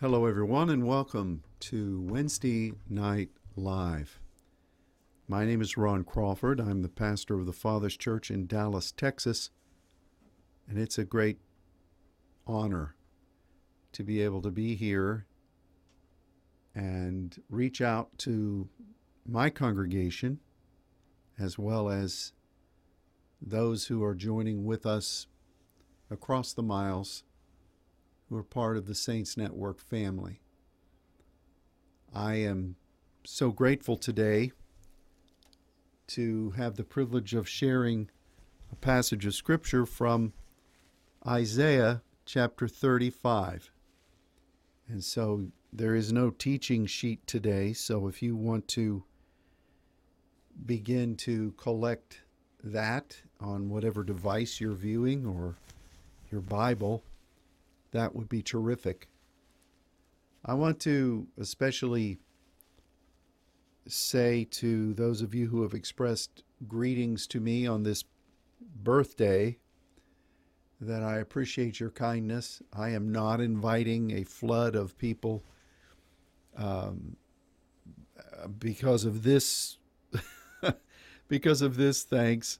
[0.00, 4.20] Hello, everyone, and welcome to Wednesday Night Live.
[5.26, 6.60] My name is Ron Crawford.
[6.60, 9.50] I'm the pastor of the Father's Church in Dallas, Texas,
[10.68, 11.40] and it's a great
[12.46, 12.94] honor
[13.90, 15.26] to be able to be here
[16.76, 18.68] and reach out to
[19.26, 20.38] my congregation
[21.40, 22.32] as well as
[23.42, 25.26] those who are joining with us
[26.08, 27.24] across the miles
[28.28, 30.40] who are part of the Saints Network family.
[32.14, 32.76] I am
[33.24, 34.52] so grateful today
[36.08, 38.10] to have the privilege of sharing
[38.72, 40.32] a passage of Scripture from
[41.26, 43.70] Isaiah chapter 35.
[44.88, 49.04] And so there is no teaching sheet today, so if you want to
[50.64, 52.22] begin to collect
[52.64, 55.56] that on whatever device you're viewing or
[56.30, 57.02] your Bible,
[57.92, 59.08] that would be terrific.
[60.44, 62.18] I want to especially
[63.86, 68.04] say to those of you who have expressed greetings to me on this
[68.82, 69.58] birthday
[70.80, 72.62] that I appreciate your kindness.
[72.72, 75.44] I am not inviting a flood of people
[76.56, 77.16] um,
[78.58, 79.78] because of this.
[81.28, 82.58] because of this, thanks.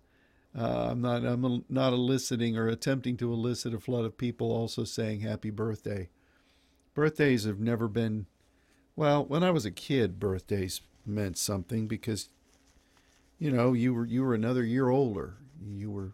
[0.56, 1.24] Uh, I'm not.
[1.24, 6.08] I'm not eliciting or attempting to elicit a flood of people also saying happy birthday.
[6.94, 8.26] Birthdays have never been.
[8.96, 12.28] Well, when I was a kid, birthdays meant something because,
[13.38, 15.36] you know, you were you were another year older.
[15.64, 16.12] You were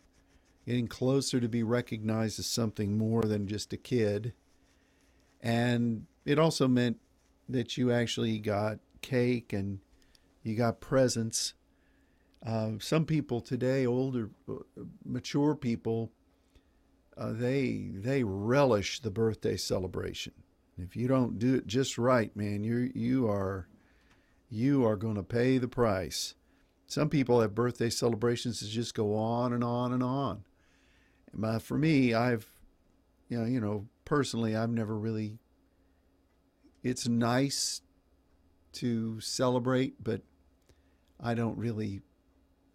[0.66, 4.32] getting closer to be recognized as something more than just a kid,
[5.42, 6.98] and it also meant
[7.48, 9.78] that you actually got cake and
[10.42, 11.54] you got presents
[12.46, 14.54] uh, some people today, older, uh,
[15.04, 16.12] mature people,
[17.16, 20.32] uh, they they relish the birthday celebration.
[20.76, 23.68] If you don't do it just right, man, you you are
[24.50, 26.34] you are going to pay the price.
[26.86, 30.44] Some people have birthday celebrations that just go on and on and on.
[31.32, 32.50] But for me, I've
[33.28, 35.38] you know, you know, personally, I've never really.
[36.82, 37.80] It's nice
[38.74, 40.20] to celebrate, but
[41.18, 42.02] I don't really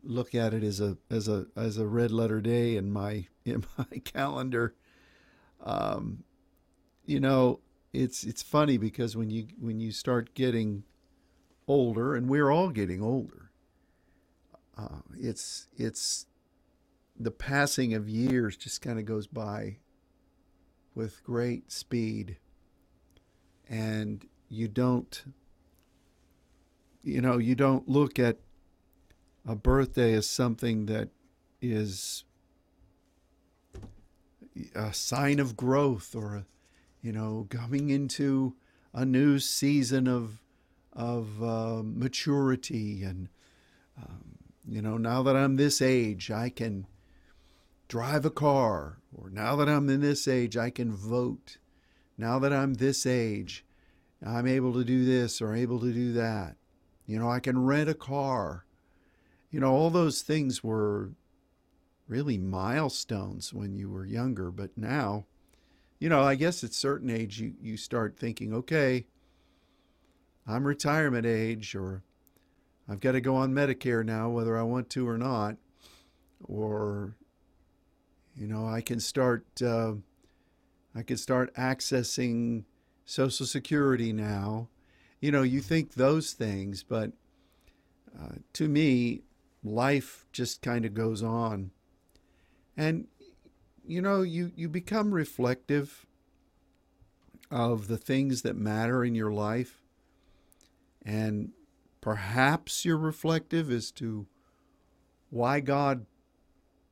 [0.04, 3.66] look at it as a as a as a red letter day in my in
[3.78, 4.76] my calendar.
[5.64, 6.24] Um,
[7.06, 7.60] you know,
[7.94, 10.84] it's it's funny because when you when you start getting
[11.68, 13.52] older, and we're all getting older,
[14.78, 16.26] uh, it's it's
[17.20, 19.78] the passing of years just kind of goes by
[20.96, 22.38] with great speed,
[23.68, 25.24] and you don't
[27.04, 28.38] you know you don't look at
[29.48, 31.10] a birthday is something that
[31.62, 32.24] is
[34.76, 36.46] a sign of growth or
[37.02, 38.56] you know coming into
[38.94, 40.42] a new season of
[40.94, 43.30] of uh, maturity and
[43.98, 46.88] um, you know now that I'm this age I can
[47.88, 51.58] drive a car or now that I'm in this age I can vote.
[52.18, 53.66] Now that I'm this age
[54.26, 56.58] I'm able to do this or able to do that.
[57.06, 58.66] You know I can rent a car
[59.52, 61.12] you know, all those things were
[62.08, 65.26] really milestones when you were younger, but now,
[66.00, 69.06] you know, I guess at certain age you, you start thinking, okay,
[70.48, 72.04] I'm retirement age, or
[72.88, 75.58] I've got to go on Medicare now, whether I want to or not,
[76.44, 77.16] or
[78.36, 79.94] you know, I can start uh,
[80.96, 82.64] I can start accessing
[83.06, 84.70] Social Security now.
[85.20, 87.12] You know, you think those things, but
[88.18, 89.22] uh, to me,
[89.64, 91.72] life just kind of goes on.
[92.78, 93.08] And,
[93.86, 96.06] you know, you, you become reflective
[97.52, 99.82] of the things that matter in your life.
[101.06, 101.52] And
[102.02, 104.28] perhaps you're reflective as to
[105.30, 106.06] why God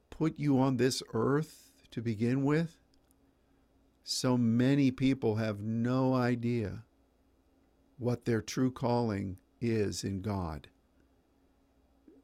[0.09, 2.77] put you on this earth to begin with.
[4.03, 6.83] So many people have no idea
[7.97, 10.67] what their true calling is in God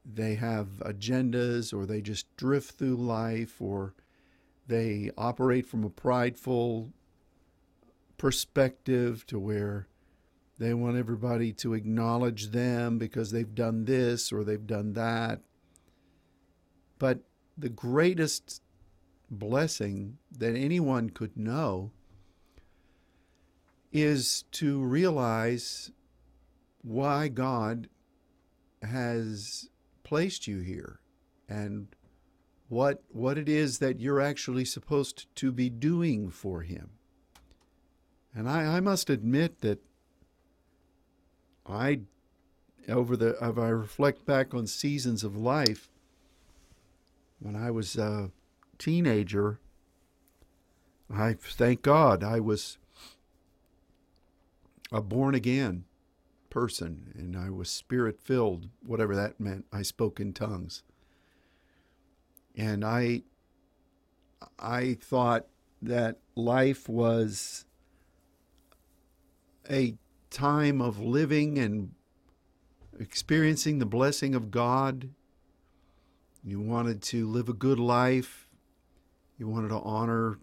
[0.05, 3.93] they have agendas or they just drift through life or
[4.67, 6.91] they operate from a prideful
[8.17, 9.87] perspective to where
[10.59, 15.41] they want everybody to acknowledge them because they've done this or they've done that.
[16.99, 17.19] But
[17.57, 18.61] the greatest
[19.29, 21.91] blessing that anyone could know
[23.91, 25.91] is to realize
[26.81, 27.89] why God
[28.81, 29.69] has
[30.13, 30.99] placed you here
[31.49, 31.87] and
[32.69, 36.91] what what it is that you're actually supposed to be doing for him.
[38.35, 39.79] And I, I must admit that
[41.65, 42.01] I,
[42.87, 45.89] over the, if I reflect back on seasons of life,
[47.39, 48.29] when I was a
[48.77, 49.59] teenager,
[51.11, 52.77] I thank God I was
[54.91, 55.85] a born again
[56.53, 59.65] person and I was spirit filled, whatever that meant.
[59.73, 60.83] I spoke in tongues.
[62.55, 63.23] And I
[64.59, 65.47] I thought
[65.81, 67.65] that life was
[69.67, 69.95] a
[70.29, 71.93] time of living and
[72.99, 75.09] experiencing the blessing of God.
[76.43, 78.47] You wanted to live a good life.
[79.39, 80.37] You wanted to honor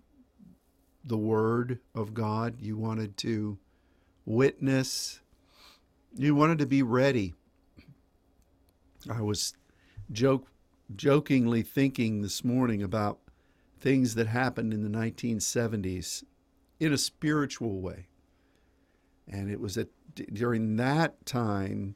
[1.05, 2.57] the Word of God.
[2.61, 3.59] You wanted to
[4.25, 5.21] witness.
[6.17, 7.35] You wanted to be ready.
[9.09, 9.55] I was
[10.11, 10.49] joke,
[10.95, 13.21] jokingly thinking this morning about
[13.79, 16.25] things that happened in the 1970s
[16.79, 18.09] in a spiritual way.
[19.29, 19.89] And it was at
[20.33, 21.95] during that time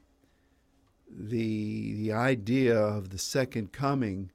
[1.09, 4.31] the the idea of the second coming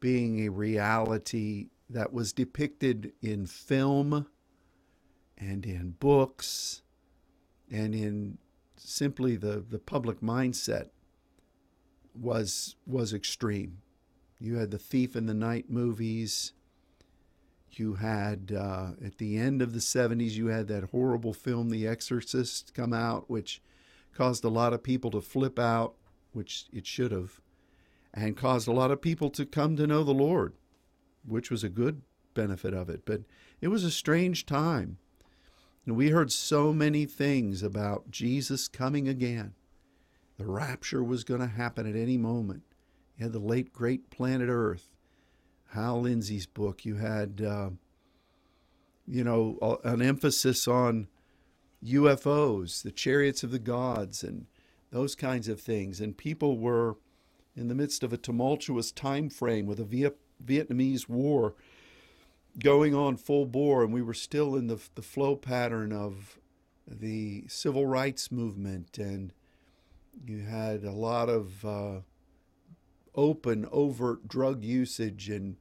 [0.00, 4.26] being a reality that was depicted in film
[5.38, 6.82] and in books
[7.70, 8.38] and in
[8.76, 10.88] simply the, the public mindset
[12.14, 13.78] was was extreme.
[14.38, 16.52] You had the Thief in the Night movies.
[17.70, 21.88] You had uh, at the end of the 70s, you had that horrible film, The
[21.88, 23.60] Exorcist, come out, which
[24.14, 25.94] caused a lot of people to flip out,
[26.32, 27.40] which it should have,
[28.12, 30.54] and caused a lot of people to come to know the Lord,
[31.26, 32.02] which was a good
[32.34, 33.02] benefit of it.
[33.04, 33.22] But
[33.60, 34.98] it was a strange time.
[35.86, 39.54] And we heard so many things about Jesus coming again.
[40.38, 42.62] The rapture was going to happen at any moment.
[43.16, 44.88] You had the late, great Planet Earth,
[45.70, 46.84] Hal Lindsey's book.
[46.84, 47.70] You had, uh,
[49.06, 51.08] you know, an emphasis on
[51.84, 54.46] UFOs, the chariots of the gods, and
[54.90, 56.00] those kinds of things.
[56.00, 56.96] And people were
[57.54, 61.54] in the midst of a tumultuous time frame with a Viet- Vietnamese war
[62.58, 66.38] going on full bore, and we were still in the, the flow pattern of
[66.86, 69.32] the civil rights movement, and
[70.26, 72.00] you had a lot of uh,
[73.14, 75.56] open, overt drug usage and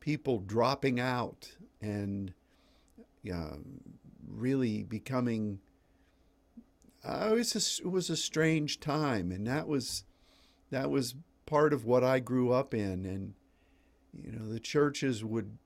[0.00, 2.32] people dropping out and
[3.32, 3.56] uh,
[4.26, 5.60] really becoming.
[7.04, 10.04] Uh, it, was a, it was a strange time, and that was
[10.70, 11.14] that was
[11.46, 13.34] part of what I grew up in, and
[14.12, 15.58] you know the churches would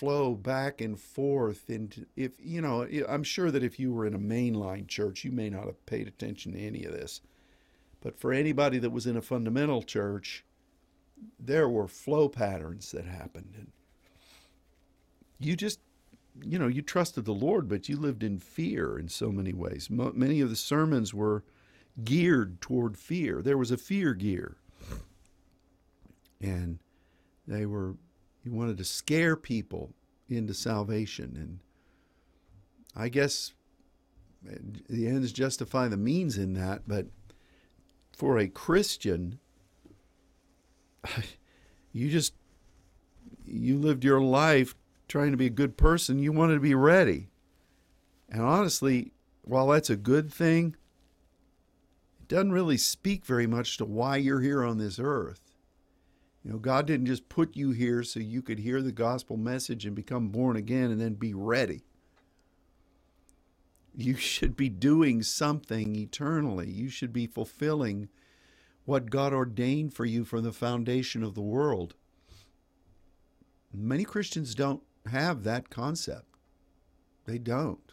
[0.00, 4.14] flow back and forth and if you know i'm sure that if you were in
[4.14, 7.20] a mainline church you may not have paid attention to any of this
[8.00, 10.44] but for anybody that was in a fundamental church
[11.38, 13.70] there were flow patterns that happened and
[15.38, 15.80] you just
[16.42, 19.88] you know you trusted the lord but you lived in fear in so many ways.
[19.90, 21.44] Many of the sermons were
[22.04, 23.42] geared toward fear.
[23.42, 24.56] There was a fear gear
[26.40, 26.78] and
[27.46, 27.96] they were
[28.42, 29.92] he wanted to scare people
[30.28, 31.36] into salvation.
[31.36, 31.60] And
[32.94, 33.52] I guess
[34.42, 37.06] the ends justify the means in that, but
[38.12, 39.38] for a Christian,
[41.92, 42.34] you just
[43.44, 44.74] you lived your life
[45.08, 46.18] trying to be a good person.
[46.18, 47.28] You wanted to be ready.
[48.28, 49.12] And honestly,
[49.42, 50.76] while that's a good thing,
[52.20, 55.49] it doesn't really speak very much to why you're here on this earth.
[56.44, 59.84] You know, God didn't just put you here so you could hear the gospel message
[59.84, 61.82] and become born again and then be ready.
[63.94, 66.70] You should be doing something eternally.
[66.70, 68.08] You should be fulfilling
[68.84, 71.94] what God ordained for you from the foundation of the world.
[73.72, 76.26] Many Christians don't have that concept.
[77.26, 77.92] They don't.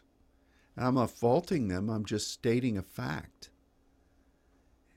[0.76, 3.50] I'm not faulting them, I'm just stating a fact.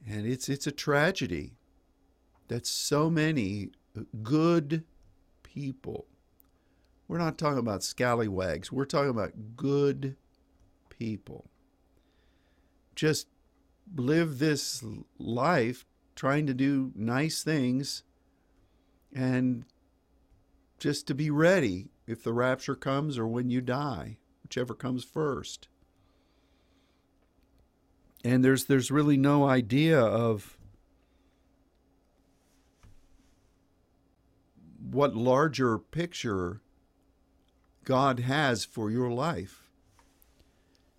[0.08, 1.54] And it's it's a tragedy
[2.50, 3.70] that so many
[4.24, 4.82] good
[5.44, 6.06] people,
[7.06, 10.16] we're not talking about scallywags, we're talking about good
[10.88, 11.48] people,
[12.96, 13.28] just
[13.94, 14.82] live this
[15.16, 18.02] life trying to do nice things
[19.14, 19.64] and
[20.80, 25.68] just to be ready if the rapture comes or when you die, whichever comes first.
[28.24, 30.58] And there's there's really no idea of
[34.90, 36.60] what larger picture
[37.84, 39.68] God has for your life.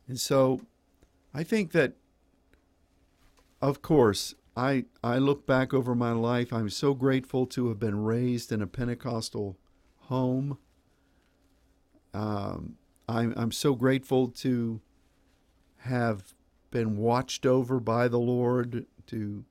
[0.07, 0.61] And so
[1.33, 1.93] I think that,
[3.61, 6.51] of course, I, I look back over my life.
[6.51, 9.57] I'm so grateful to have been raised in a Pentecostal
[10.07, 10.57] home.
[12.13, 12.75] Um,
[13.07, 14.81] I'm, I'm so grateful to
[15.79, 16.33] have
[16.69, 19.45] been watched over by the Lord, to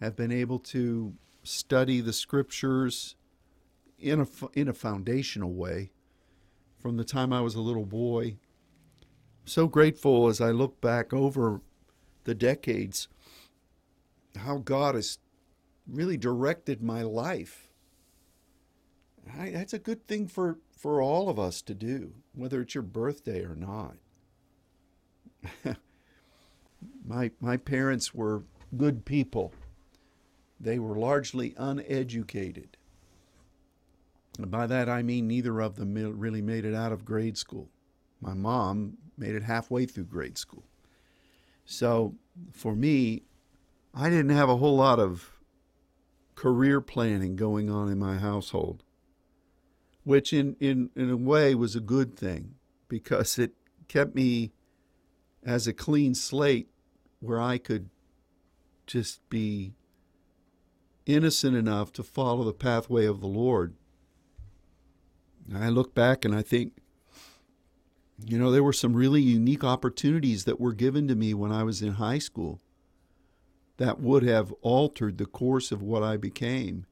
[0.00, 3.14] have been able to study the scriptures
[4.02, 5.90] in a, in a foundational way
[6.78, 8.36] from the time I was a little boy.
[9.44, 11.60] So grateful as I look back over
[12.24, 13.08] the decades
[14.36, 15.18] how God has
[15.86, 17.68] really directed my life.
[19.38, 22.82] I, that's a good thing for, for all of us to do, whether it's your
[22.82, 23.96] birthday or not.
[27.06, 28.42] my, my parents were
[28.76, 29.52] good people.
[30.58, 32.76] They were largely uneducated.
[34.38, 37.68] By that I mean neither of them really made it out of grade school.
[38.20, 40.64] My mom made it halfway through grade school.
[41.64, 42.14] So
[42.52, 43.22] for me,
[43.94, 45.30] I didn't have a whole lot of
[46.34, 48.82] career planning going on in my household,
[50.04, 52.54] which in, in, in a way was a good thing
[52.88, 53.52] because it
[53.88, 54.52] kept me
[55.44, 56.68] as a clean slate
[57.20, 57.90] where I could
[58.86, 59.74] just be
[61.06, 63.74] innocent enough to follow the pathway of the Lord.
[65.54, 66.72] I look back and I think,
[68.24, 71.62] you know, there were some really unique opportunities that were given to me when I
[71.64, 72.60] was in high school
[73.78, 76.86] that would have altered the course of what I became.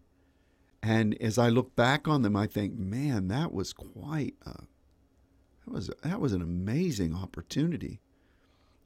[0.83, 4.63] And as I look back on them, I think, man, that was quite a,
[5.65, 8.01] that was that was an amazing opportunity.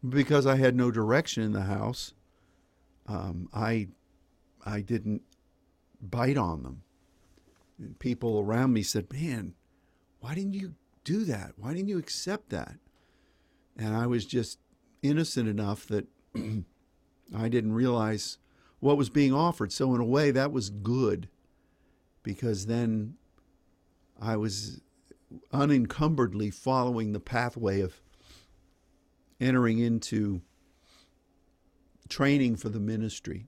[0.06, 2.12] Because I had no direction in the house,
[3.06, 3.88] um, I
[4.66, 5.22] I didn't
[6.00, 6.83] bite on them.
[7.84, 9.54] And people around me said, "Man,
[10.20, 10.74] why didn't you
[11.04, 11.52] do that?
[11.56, 12.78] Why didn't you accept that?"
[13.76, 14.58] And I was just
[15.02, 16.06] innocent enough that
[17.34, 18.38] I didn't realize
[18.80, 19.72] what was being offered.
[19.72, 21.28] So, in a way, that was good
[22.22, 23.14] because then
[24.20, 24.80] I was
[25.52, 28.00] unencumberedly following the pathway of
[29.40, 30.42] entering into
[32.08, 33.46] training for the ministry.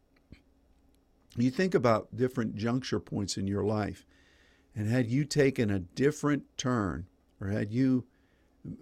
[1.37, 4.07] You think about different juncture points in your life,
[4.77, 7.07] and had you taken a different turn,
[7.41, 8.05] or had you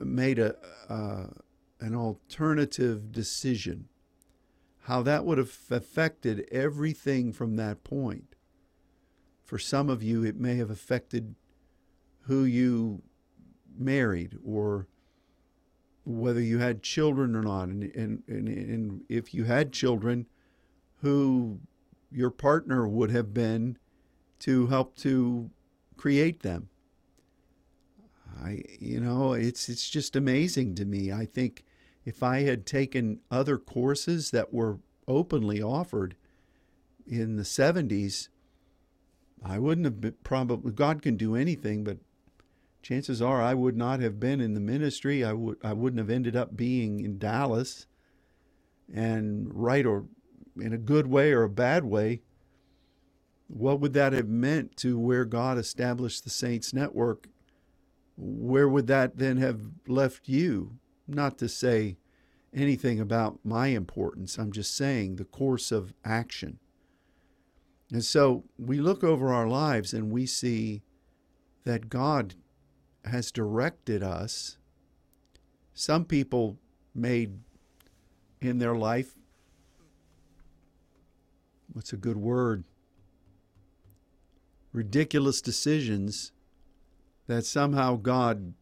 [0.01, 0.57] made a
[0.89, 1.27] uh,
[1.81, 3.89] an alternative decision,
[4.83, 8.35] how that would have affected everything from that point.
[9.45, 11.35] For some of you, it may have affected
[12.23, 13.03] who you
[13.79, 14.89] married or
[16.05, 17.69] whether you had children or not.
[17.69, 20.27] And, and, and, and if you had children,
[21.03, 21.61] who
[22.11, 23.77] your partner would have been
[24.41, 25.51] to help to
[25.97, 26.69] create them.
[28.43, 31.13] I, you know, it's it's just amazing to me.
[31.13, 31.65] I think
[32.05, 36.17] if I had taken other courses that were openly offered
[37.07, 38.29] in the 70s,
[39.45, 41.99] I wouldn't have been probably, God can do anything, but
[42.83, 45.25] chances are I would not have been in the ministry.
[45.25, 47.87] I, would, I wouldn't have ended up being in Dallas.
[48.93, 50.05] And right or
[50.61, 52.23] in a good way or a bad way,
[53.55, 57.29] what would that have meant to where God established the Saints Network?
[58.17, 60.79] Where would that then have left you?
[61.07, 61.97] Not to say
[62.53, 66.59] anything about my importance, I'm just saying the course of action.
[67.93, 70.83] And so we look over our lives and we see
[71.65, 72.35] that God
[73.05, 74.59] has directed us.
[75.75, 76.59] Some people
[76.93, 77.39] made
[78.41, 79.15] in their life,
[81.73, 82.65] what's a good word?
[84.75, 86.33] Ridiculous decisions
[87.29, 88.55] that somehow God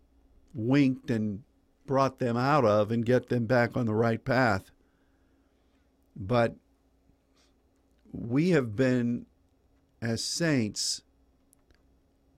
[0.54, 1.42] winked and
[1.86, 4.70] brought them out of and get them back on the right path.
[6.14, 6.54] But
[8.12, 9.24] we have been,
[10.02, 11.00] as saints,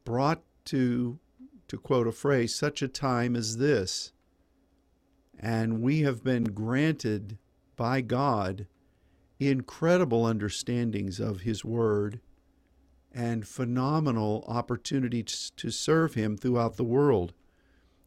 [0.05, 1.19] brought to,
[1.67, 4.13] to quote a phrase, such a time as this.
[5.39, 7.39] And we have been granted
[7.77, 8.67] by God
[9.41, 12.21] incredible understandings of His Word
[13.15, 17.33] and phenomenal opportunities to serve Him throughout the world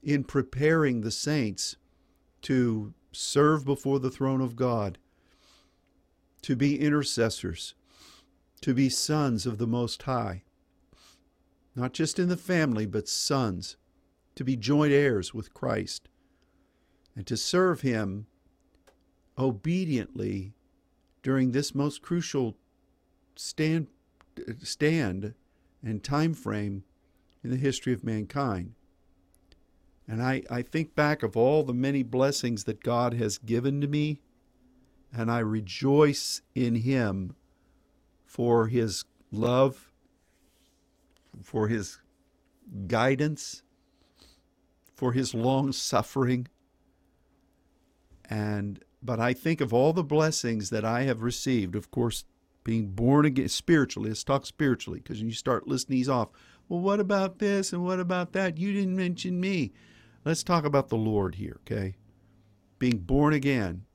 [0.04, 1.78] in preparing the saints
[2.44, 4.98] to serve before the throne of God,
[6.42, 7.74] to be intercessors,
[8.62, 10.44] to be sons of the Most High.
[11.76, 13.78] Not just in the family, but sons,
[14.36, 16.10] to be joint heirs with Christ,
[17.16, 18.28] and to serve Him
[19.38, 20.54] obediently
[21.24, 22.56] during this most crucial
[23.36, 23.88] stand,
[24.64, 25.34] stand
[25.84, 26.84] and time frame
[27.44, 28.74] in the history of mankind.
[30.08, 33.88] And I, I think back of all the many blessings that God has given to
[33.88, 34.22] me,
[35.14, 37.36] and I rejoice in Him
[38.26, 39.92] for His love,
[41.44, 42.00] for His
[42.88, 43.64] guidance,
[44.98, 46.48] for his long suffering.
[48.30, 52.26] And but I think of all the blessings that I have received, of course,
[52.68, 54.10] being born again spiritually.
[54.10, 56.28] Let's talk spiritually, because you start listing these off,
[56.68, 58.58] well, what about this and what about that?
[58.58, 59.72] You didn't mention me.
[60.26, 61.96] Let's talk about the Lord here, okay?
[62.78, 63.86] Being born again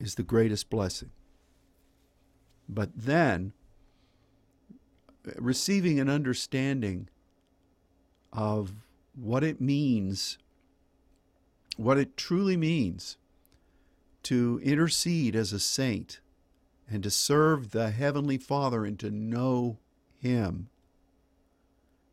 [0.00, 1.12] is the greatest blessing.
[2.68, 3.52] But then,
[5.36, 7.08] receiving an understanding
[8.32, 8.72] of
[9.14, 10.38] what it means,
[11.76, 13.16] what it truly means
[14.24, 16.18] to intercede as a saint
[16.90, 19.78] and to serve the Heavenly Father and to know
[20.18, 20.68] Him.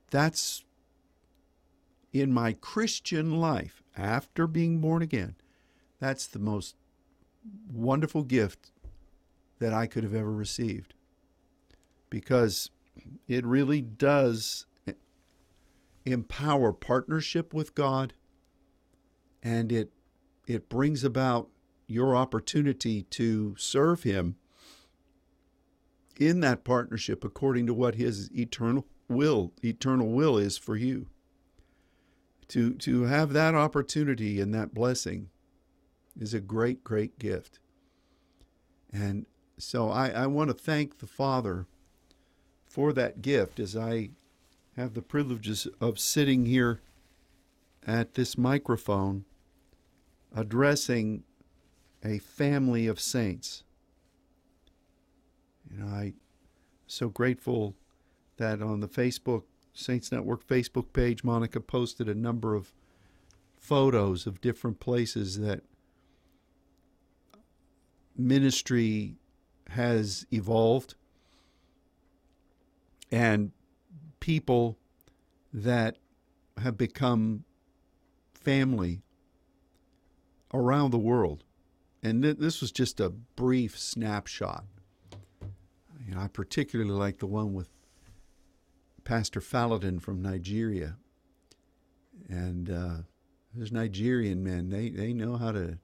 [0.10, 0.64] That's
[2.14, 5.36] in my Christian life, after being born again,
[6.00, 6.76] that's the most
[7.72, 8.72] wonderful gift
[9.60, 10.94] that I could have ever received.
[12.10, 12.70] Because
[13.28, 14.66] it really does
[16.06, 18.14] empower partnership with God
[19.44, 19.92] and it
[20.48, 21.50] it brings about
[21.88, 24.36] your opportunity to serve him
[26.22, 31.08] in that partnership according to what his eternal will eternal will is for you
[32.48, 35.30] to to have that opportunity and that blessing
[36.20, 37.60] is a great great gift
[38.94, 39.26] and
[39.58, 41.68] so I, I want to thank the Father
[42.68, 44.10] for that gift as I
[44.76, 46.82] have the privileges of sitting here
[47.86, 49.26] at this microphone
[50.36, 51.24] addressing
[52.04, 53.64] a family of saints.
[55.72, 56.14] You know, I
[56.88, 57.76] so grateful
[58.38, 62.74] that on the Facebook Saints Network Facebook page, Monica posted a number of
[63.58, 65.62] photos of different places that
[68.18, 69.16] ministry
[69.70, 70.96] has evolved
[73.12, 73.52] and
[74.20, 74.78] people
[75.54, 75.98] that
[76.58, 77.44] have become
[78.34, 79.02] family
[80.54, 81.44] around the world.
[82.04, 84.66] And th- this was just a brief snapshot.
[86.08, 87.70] You know, I particularly like the one with
[89.04, 90.98] Pastor Faladin from Nigeria.
[92.30, 92.96] And uh,
[93.54, 95.80] those Nigerian men, they, they know how to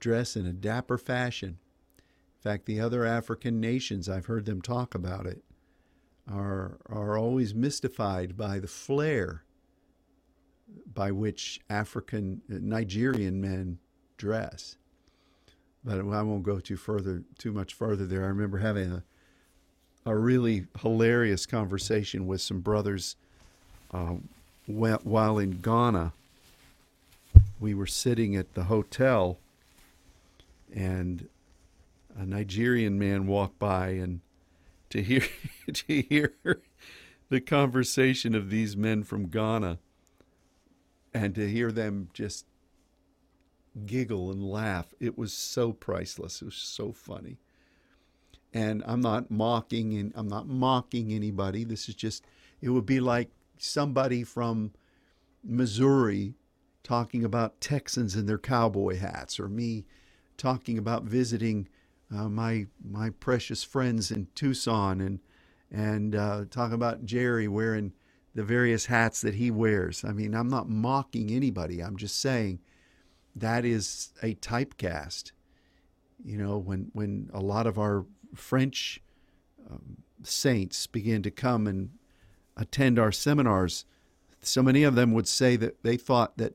[0.00, 1.58] dress in a dapper fashion.
[1.98, 5.42] In fact, the other African nations, I've heard them talk about it,
[6.30, 9.44] are, are always mystified by the flair
[10.92, 13.78] by which African, Nigerian men
[14.16, 14.76] dress.
[15.84, 18.24] But I won't go too further, too much further there.
[18.24, 19.04] I remember having a,
[20.06, 23.16] a really hilarious conversation with some brothers
[23.92, 24.14] uh,
[24.66, 26.12] while in Ghana.
[27.60, 29.38] We were sitting at the hotel,
[30.74, 31.28] and
[32.16, 34.20] a Nigerian man walked by, and
[34.90, 35.24] to hear
[35.72, 36.34] to hear
[37.28, 39.78] the conversation of these men from Ghana,
[41.12, 42.46] and to hear them just
[43.86, 46.42] giggle and laugh, it was so priceless.
[46.42, 47.38] It was so funny.
[48.52, 51.64] And I'm not mocking, and I'm not mocking anybody.
[51.64, 52.24] This is just,
[52.60, 54.72] it would be like somebody from
[55.44, 56.34] Missouri
[56.82, 59.84] talking about Texans and their cowboy hats, or me
[60.38, 61.68] talking about visiting
[62.14, 65.20] uh, my my precious friends in Tucson and
[65.70, 67.92] and uh, talking about Jerry wearing
[68.34, 70.04] the various hats that he wears.
[70.04, 71.80] I mean, I'm not mocking anybody.
[71.82, 72.60] I'm just saying
[73.36, 75.32] that is a typecast.
[76.24, 79.00] You know, when when a lot of our French
[79.70, 81.90] um, saints began to come and
[82.56, 83.84] attend our seminars,
[84.40, 86.54] so many of them would say that they thought that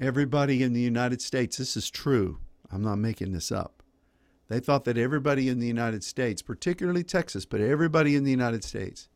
[0.00, 2.38] everybody in the United States, this is true.
[2.70, 3.78] I'm not making this up
[4.48, 8.64] they thought that everybody in the United States, particularly Texas, but everybody in the United
[8.64, 9.08] States,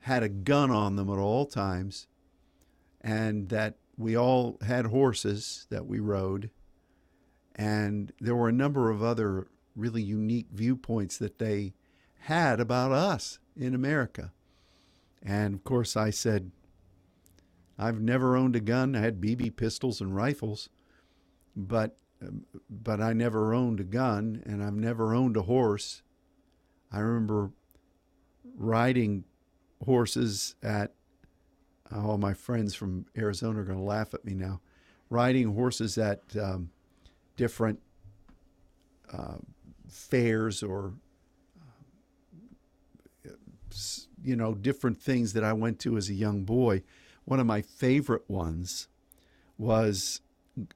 [0.00, 2.08] had a gun on them at all times,
[3.00, 6.50] and that we all had horses that we rode.
[7.54, 11.74] And there were a number of other really unique viewpoints that they
[12.20, 14.32] had about us in America.
[15.22, 16.50] And of course, I said,
[17.78, 18.94] I've never owned a gun.
[18.94, 20.68] I had BB pistols and rifles,
[21.56, 21.96] but
[22.70, 26.02] but I never owned a gun and I've never owned a horse.
[26.90, 27.50] I remember
[28.56, 29.24] riding
[29.84, 30.94] horses at
[31.94, 34.60] all my friends from Arizona are going to laugh at me now.
[35.10, 36.70] Riding horses at um,
[37.36, 37.80] different
[39.12, 39.36] uh,
[39.94, 40.94] fairs or
[43.26, 43.30] uh,
[44.22, 46.82] you know different things that I went to as a young boy.
[47.24, 48.88] One of my favorite ones
[49.58, 50.20] was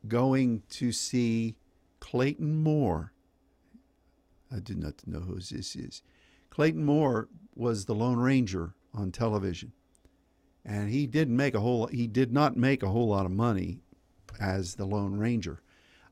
[0.08, 1.56] going to see
[2.00, 3.12] Clayton Moore.
[4.52, 6.02] I do not know who this is.
[6.50, 9.72] Clayton Moore was the Lone Ranger on television.
[10.64, 13.80] and he didn't make a whole he did not make a whole lot of money
[14.40, 15.60] as the Lone Ranger.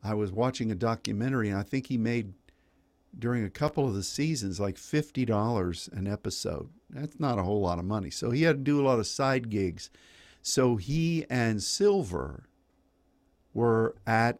[0.02, 2.34] I was watching a documentary, and I think he made
[3.18, 6.70] during a couple of the seasons like fifty dollars an episode.
[6.90, 8.10] That's not a whole lot of money.
[8.10, 9.90] So he had to do a lot of side gigs.
[10.42, 12.48] So he and Silver
[13.52, 14.38] were at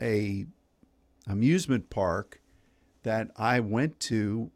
[0.00, 0.46] a
[1.26, 2.40] amusement park
[3.02, 4.50] that I went to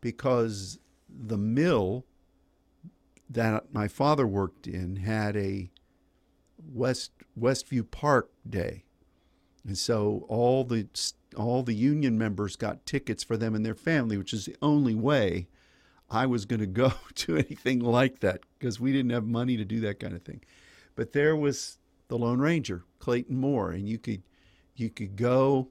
[0.00, 2.04] because the mill
[3.30, 5.70] that my father worked in had a
[6.58, 8.83] West Westview Park day.
[9.66, 10.86] And so all the
[11.36, 14.94] all the union members got tickets for them and their family, which is the only
[14.94, 15.48] way
[16.10, 19.64] I was going to go to anything like that because we didn't have money to
[19.64, 20.42] do that kind of thing.
[20.94, 24.22] But there was the Lone Ranger, Clayton Moore, and you could
[24.76, 25.68] you could go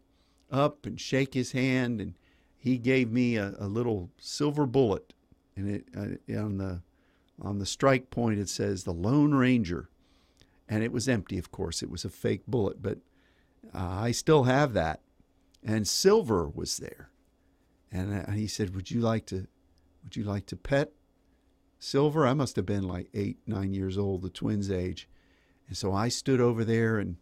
[0.51, 2.13] up and shake his hand, and
[2.57, 5.13] he gave me a, a little silver bullet,
[5.55, 6.81] and it uh, on the
[7.41, 9.89] on the strike point it says the Lone Ranger,
[10.67, 11.37] and it was empty.
[11.37, 12.99] Of course, it was a fake bullet, but
[13.73, 15.01] uh, I still have that.
[15.63, 17.09] And Silver was there,
[17.91, 19.47] and uh, he said, "Would you like to,
[20.03, 20.91] would you like to pet
[21.79, 25.07] Silver?" I must have been like eight, nine years old, the twins' age,
[25.67, 27.15] and so I stood over there and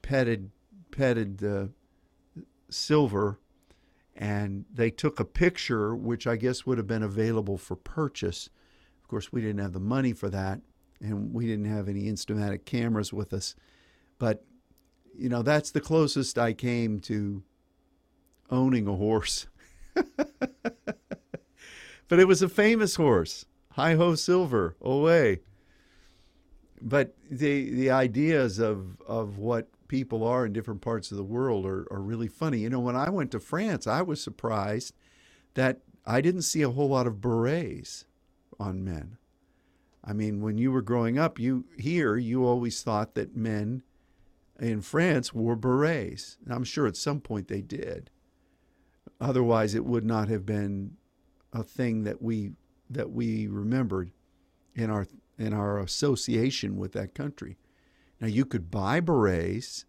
[0.00, 0.50] petted,
[0.90, 1.66] petted uh,
[2.70, 3.38] Silver,
[4.16, 8.48] and they took a picture, which I guess would have been available for purchase.
[9.02, 10.60] Of course, we didn't have the money for that,
[11.00, 13.54] and we didn't have any Instamatic cameras with us,
[14.18, 14.44] but
[15.16, 17.42] you know, that's the closest I came to
[18.50, 19.46] owning a horse.
[19.94, 20.28] but
[22.10, 25.40] it was a famous horse, Hi Ho Silver, away.
[26.80, 31.66] But the the ideas of of what people are in different parts of the world
[31.66, 32.60] are, are really funny.
[32.60, 34.94] You know, when I went to France, I was surprised
[35.54, 38.06] that I didn't see a whole lot of berets
[38.58, 39.18] on men.
[40.04, 43.82] I mean, when you were growing up, you here you always thought that men
[44.62, 46.38] in France wore berets.
[46.44, 48.10] And I'm sure at some point they did.
[49.20, 50.96] Otherwise, it would not have been
[51.52, 52.52] a thing that we
[52.88, 54.12] that we remembered
[54.74, 55.06] in our
[55.38, 57.56] in our association with that country.
[58.20, 59.84] Now you could buy berets.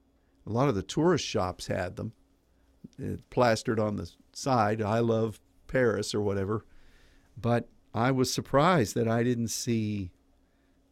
[0.45, 2.11] A lot of the tourist shops had them,
[3.01, 4.81] uh, plastered on the side.
[4.81, 6.65] I love Paris or whatever.
[7.39, 10.11] But I was surprised that I didn't see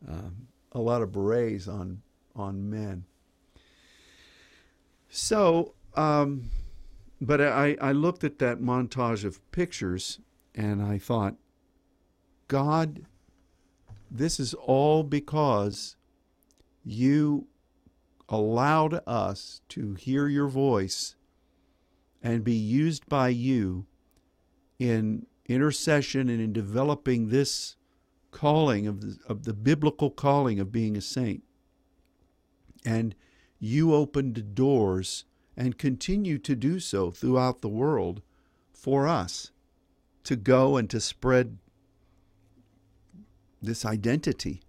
[0.08, 2.02] um, a lot of berets on
[2.36, 3.06] on men.
[5.14, 6.50] So, um,
[7.20, 10.22] but I, I looked at that montage of pictures
[10.56, 11.36] and I thought,
[12.48, 13.06] God,
[14.10, 15.98] this is all because
[16.86, 17.48] you
[18.30, 21.16] allowed us to hear your voice
[22.24, 23.86] and be used by you
[24.80, 27.76] in intercession and in developing this
[28.32, 31.44] calling of the, of the biblical calling of being a saint.
[32.86, 33.14] And
[33.64, 35.24] you opened doors
[35.56, 38.24] and continue to do so throughout the world
[38.74, 39.52] for us
[40.24, 41.60] to go and to spread
[43.62, 44.64] this identity,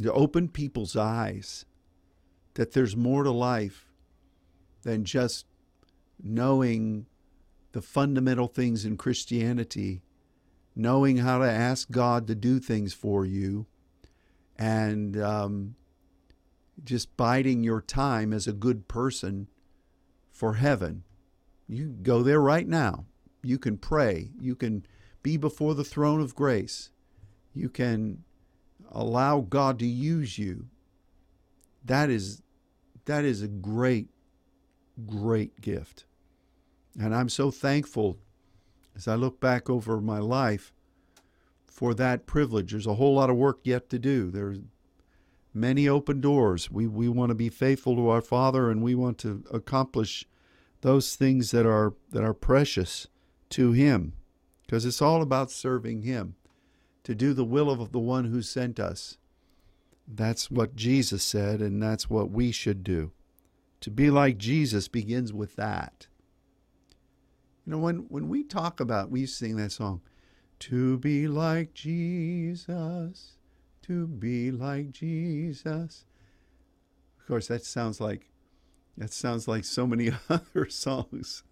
[0.00, 1.64] to open people's eyes
[2.54, 3.86] that there's more to life
[4.82, 5.46] than just
[6.22, 7.06] knowing
[7.72, 10.02] the fundamental things in Christianity,
[10.76, 13.66] knowing how to ask God to do things for you,
[14.56, 15.76] and um,
[16.84, 19.48] just biding your time as a good person
[20.30, 21.04] for heaven.
[21.66, 23.06] You go there right now.
[23.42, 24.30] You can pray.
[24.40, 24.86] You can
[25.22, 26.90] be before the throne of grace.
[27.54, 28.24] You can
[28.90, 30.66] allow God to use you.
[31.84, 32.42] That is
[33.04, 34.08] that is a great
[35.06, 36.04] great gift.
[36.98, 38.18] And I'm so thankful
[38.96, 40.72] as I look back over my life
[41.66, 42.72] for that privilege.
[42.72, 44.30] There's a whole lot of work yet to do.
[44.30, 44.58] There's
[45.54, 46.70] many open doors.
[46.70, 50.26] We, we want to be faithful to our Father and we want to accomplish
[50.80, 53.08] those things that are that are precious
[53.50, 54.12] to him
[54.62, 56.36] because it's all about serving him
[57.02, 59.16] to do the will of the one who sent us.
[60.06, 63.12] That's what Jesus said and that's what we should do.
[63.80, 66.06] To be like Jesus begins with that.
[67.66, 70.00] You know when when we talk about we sing that song
[70.60, 73.37] to be like Jesus
[73.88, 76.04] to be like Jesus.
[77.18, 78.28] Of course, that sounds like
[78.98, 81.42] that sounds like so many other songs.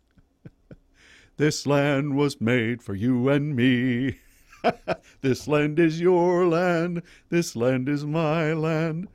[1.38, 4.18] this land was made for you and me.
[5.22, 7.02] this land is your land.
[7.30, 9.08] This land is my land.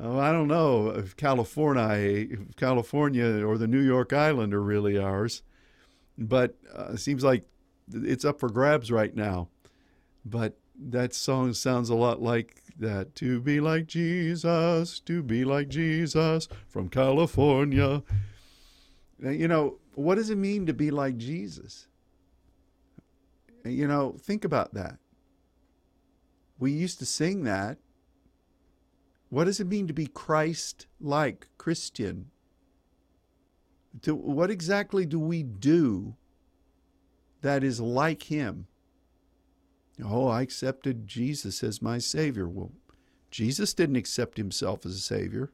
[0.00, 4.98] Oh, I don't know if California, if California or the New York Island are really
[4.98, 5.42] ours,
[6.18, 7.46] but uh, it seems like
[7.92, 9.48] it's up for grabs right now.
[10.24, 10.56] But
[10.90, 13.14] that song sounds a lot like that.
[13.16, 18.02] To be like Jesus, to be like Jesus from California.
[19.20, 21.86] You know, what does it mean to be like Jesus?
[23.64, 24.98] You know, think about that.
[26.58, 27.78] We used to sing that.
[29.28, 32.30] What does it mean to be Christ like Christian?
[34.02, 36.16] To, what exactly do we do
[37.42, 38.66] that is like Him?
[40.04, 42.48] Oh, I accepted Jesus as my Savior.
[42.48, 42.72] Well,
[43.30, 45.50] Jesus didn't accept Himself as a Savior.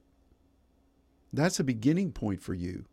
[1.33, 2.85] That's a beginning point for you.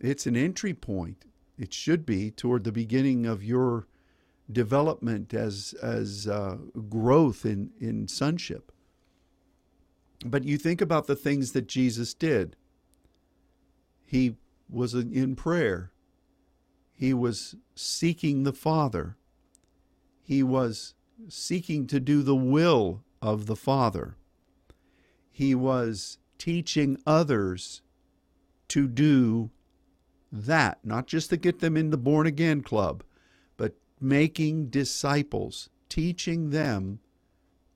[0.00, 1.24] It's an entry point.
[1.58, 3.86] It should be toward the beginning of your
[4.50, 6.56] development as as uh,
[6.88, 8.72] growth in in sonship.
[10.24, 12.56] But you think about the things that Jesus did.
[14.04, 14.36] He
[14.68, 15.92] was in prayer.
[16.92, 19.16] He was seeking the Father.
[20.22, 20.94] He was
[21.28, 24.16] seeking to do the will of the Father.
[25.30, 27.82] He was teaching others
[28.68, 29.50] to do
[30.30, 33.04] that, not just to get them in the born again club,
[33.56, 37.00] but making disciples, teaching them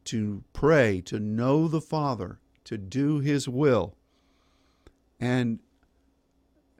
[0.04, 3.96] to pray, to know the Father, to do His will.
[5.20, 5.60] And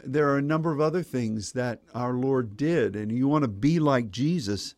[0.03, 3.49] there are a number of other things that our Lord did, and you want to
[3.49, 4.75] be like Jesus.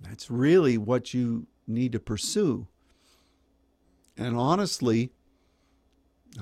[0.00, 2.68] That's really what you need to pursue.
[4.16, 5.10] And honestly,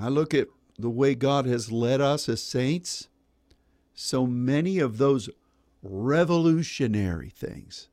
[0.01, 3.09] I look at the way God has led us as saints
[3.95, 5.29] so many of those
[5.83, 7.88] revolutionary things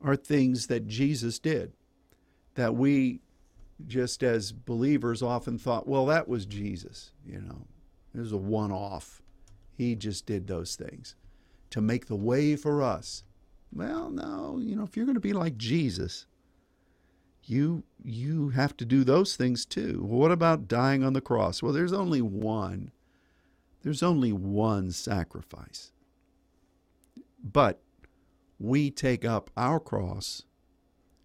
[0.00, 1.72] are things that Jesus did
[2.54, 3.20] that we
[3.86, 7.66] just as believers often thought, well, that was Jesus, you know.
[8.14, 9.22] It was a one off.
[9.76, 11.14] He just did those things
[11.70, 13.22] to make the way for us.
[13.72, 16.26] Well, no, you know, if you're going to be like Jesus,
[17.44, 20.02] you you have to do those things too.
[20.02, 21.62] What about dying on the cross?
[21.62, 22.92] Well, there's only one
[23.82, 25.92] there's only one sacrifice.
[27.42, 27.80] But
[28.58, 30.42] we take up our cross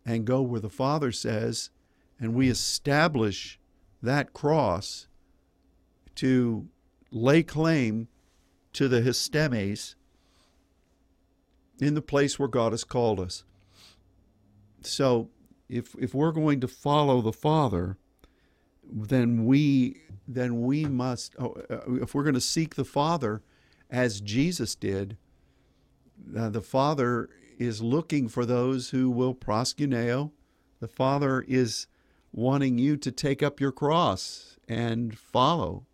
[0.05, 1.71] and go where the Father says,
[2.19, 3.59] and we establish
[4.01, 5.07] that cross
[6.15, 6.67] to
[7.11, 8.07] lay claim
[8.73, 9.95] to the histemes
[11.83, 13.43] in the place where God has called us.
[14.81, 15.29] So
[15.69, 17.97] if if we're going to follow the Father,
[18.91, 23.41] then we then we must, oh, uh, if we're going to seek the Father
[23.89, 25.17] as Jesus did,
[26.37, 30.31] uh, the Father is looking for those who will proskuneo.
[30.79, 31.87] The Father is
[32.31, 35.85] wanting you to take up your cross and follow.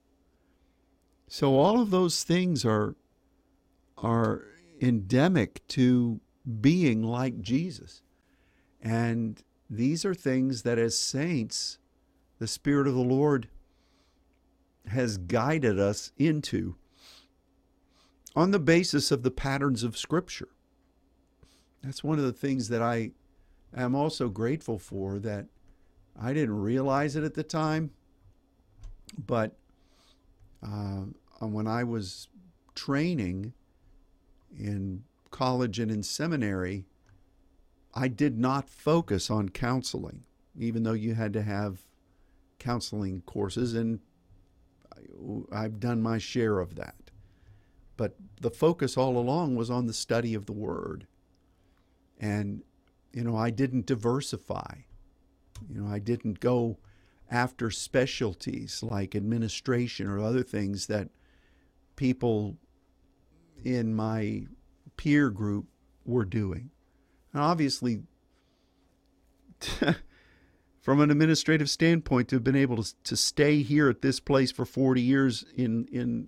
[1.28, 2.96] So all of those things are
[3.98, 4.46] are
[4.82, 6.20] endemic to
[6.62, 8.02] being like Jesus.
[8.82, 11.78] And these are things that as saints
[12.40, 13.50] the Spirit of the Lord
[14.88, 16.76] has guided us into
[18.36, 20.48] on the basis of the patterns of Scripture.
[21.84, 23.12] That's one of the things that I
[23.76, 25.46] am also grateful for that
[26.20, 27.92] I didn't realize it at the time,
[29.18, 29.56] but
[30.64, 31.04] uh,
[31.40, 32.28] when I was
[32.76, 33.54] training
[34.58, 36.86] in college and in seminary,
[37.94, 40.24] I did not focus on counseling,
[40.58, 41.86] even though you had to have
[42.60, 44.00] counseling courses, and
[45.52, 46.96] I've done my share of that.
[47.98, 51.08] But the focus all along was on the study of the Word.
[52.20, 52.64] And,
[53.14, 54.76] you know, I didn't diversify.
[55.70, 56.78] You know, I didn't go
[57.30, 61.10] after specialties like administration or other things that
[61.96, 62.58] people
[63.64, 64.44] in my
[64.98, 65.68] peer group
[66.06, 66.72] were doing.
[67.34, 68.04] And obviously,
[70.82, 74.52] from an administrative standpoint to have been able to, to stay here at this place
[74.52, 76.28] for 40 years in in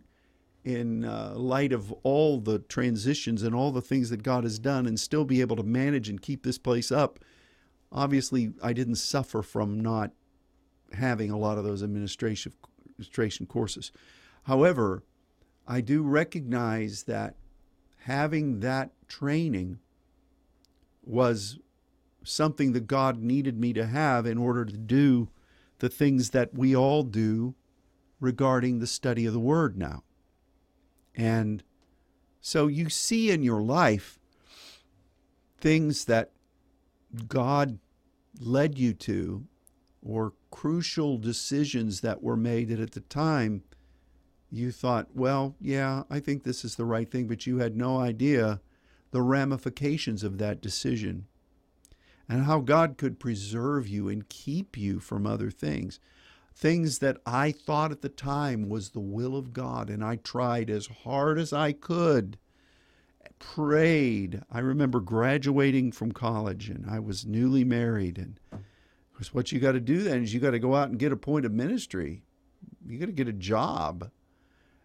[0.63, 4.85] in uh, light of all the transitions and all the things that God has done
[4.85, 7.19] and still be able to manage and keep this place up
[7.91, 10.11] obviously I didn't suffer from not
[10.93, 12.53] having a lot of those administration
[12.91, 13.91] administration courses
[14.43, 15.03] however
[15.71, 17.35] I do recognize that
[17.99, 19.79] having that training
[21.01, 21.59] was
[22.25, 25.29] something that God needed me to have in order to do
[25.79, 27.55] the things that we all do
[28.19, 30.03] regarding the study of the Word now.
[31.15, 31.63] And
[32.41, 34.19] so you see in your life
[35.57, 36.31] things that
[37.29, 37.79] God
[38.41, 39.45] led you to,
[40.05, 43.63] or crucial decisions that were made that at the time
[44.51, 47.99] you thought, well, yeah, I think this is the right thing, but you had no
[47.99, 48.59] idea
[49.11, 51.25] the ramifications of that decision
[52.27, 55.99] and how God could preserve you and keep you from other things.
[56.53, 60.69] Things that I thought at the time was the will of God, and I tried
[60.69, 62.37] as hard as I could,
[63.39, 64.41] prayed.
[64.51, 68.17] I remember graduating from college, and I was newly married.
[68.17, 70.89] And of course, what you got to do then is you got to go out
[70.89, 72.21] and get a point of ministry.
[72.87, 74.09] You got to get a job,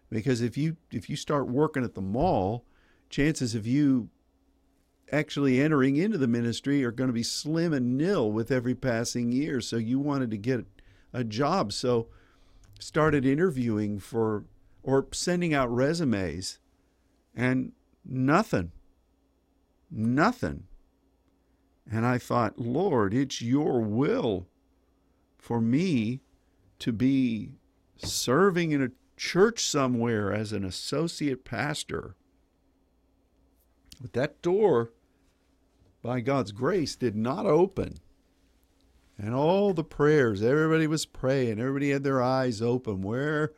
[0.09, 2.65] because if you if you start working at the mall,
[3.09, 4.09] chances of you
[5.11, 9.31] actually entering into the ministry are going to be slim and nil with every passing
[9.31, 9.61] year.
[9.61, 10.65] So you wanted to get
[11.13, 11.71] a job.
[11.71, 12.07] So
[12.79, 14.43] started interviewing for
[14.83, 16.59] or sending out resumes
[17.35, 17.71] and
[18.05, 18.71] nothing.
[19.89, 20.63] Nothing.
[21.89, 24.47] And I thought, Lord, it's your will
[25.37, 26.21] for me
[26.79, 27.53] to be
[27.97, 32.15] serving in a church somewhere as an associate pastor.
[33.99, 34.91] But that door
[36.01, 37.97] by God's grace, did not open.
[39.17, 43.01] And all the prayers, everybody was praying, everybody had their eyes open.
[43.01, 43.53] Where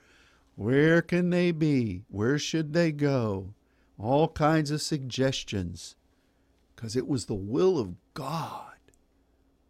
[0.56, 2.04] where can they be?
[2.10, 3.54] Where should they go?
[3.98, 5.96] All kinds of suggestions.
[6.76, 8.74] Because it was the will of God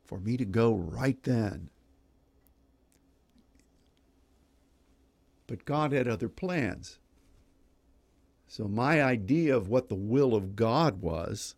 [0.05, 1.69] for me to go right then.
[5.49, 6.99] But God had other plans.
[8.47, 11.55] So my idea of what the will of God was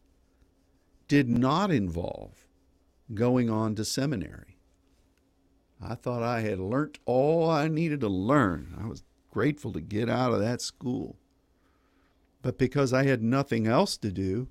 [1.09, 2.47] did not involve
[3.13, 4.57] going on to seminary.
[5.83, 8.73] I thought I had learnt all I needed to learn.
[8.81, 11.17] I was grateful to get out of that school.
[12.41, 14.47] But because I had nothing else to do,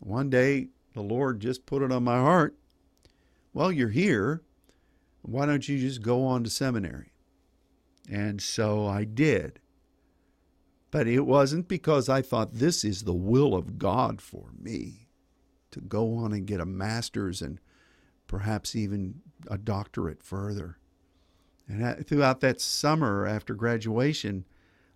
[0.00, 2.56] one day the Lord just put it on my heart
[3.54, 4.42] well, you're here.
[5.22, 7.11] Why don't you just go on to seminary?
[8.10, 9.60] And so I did.
[10.90, 15.08] But it wasn't because I thought this is the will of God for me
[15.70, 17.58] to go on and get a master's and
[18.26, 20.78] perhaps even a doctorate further.
[21.68, 24.44] And throughout that summer after graduation,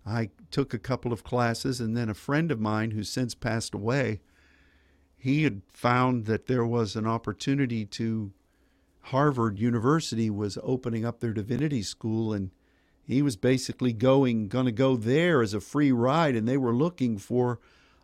[0.04, 3.74] I took a couple of classes, and then a friend of mine who's since passed
[3.74, 4.20] away,
[5.16, 8.32] he had found that there was an opportunity to
[9.00, 12.50] Harvard University was opening up their divinity school, and
[13.06, 16.74] he was basically going going to go there as a free ride, and they were
[16.74, 17.60] looking for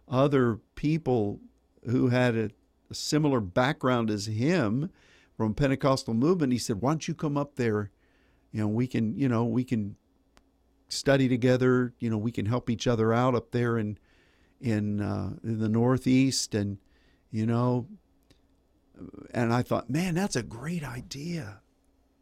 [0.09, 1.41] other people
[1.85, 2.51] who had a
[2.93, 4.91] a similar background as him
[5.37, 6.53] from Pentecostal movement.
[6.53, 7.91] He said, "Why don't you come up there?
[8.53, 9.97] You know, we can, you know, we can
[10.89, 11.95] study together.
[11.99, 13.99] You know, we can help each other out up there in
[14.61, 16.79] in, uh, in the Northeast, and
[17.33, 17.89] you know."
[19.33, 21.63] And I thought, man, that's a great idea.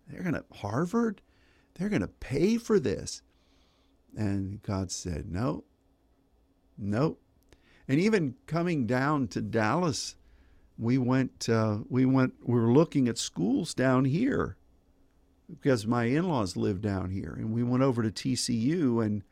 [0.07, 1.21] They're gonna Harvard.
[1.75, 3.23] They're gonna pay for this.
[4.17, 5.65] And God said, no,
[6.77, 7.19] no.
[7.87, 10.17] And even coming down to Dallas
[10.81, 14.57] we went uh, we went we were looking at schools down here
[15.49, 19.23] because my in-laws live down here and we went over to TCU and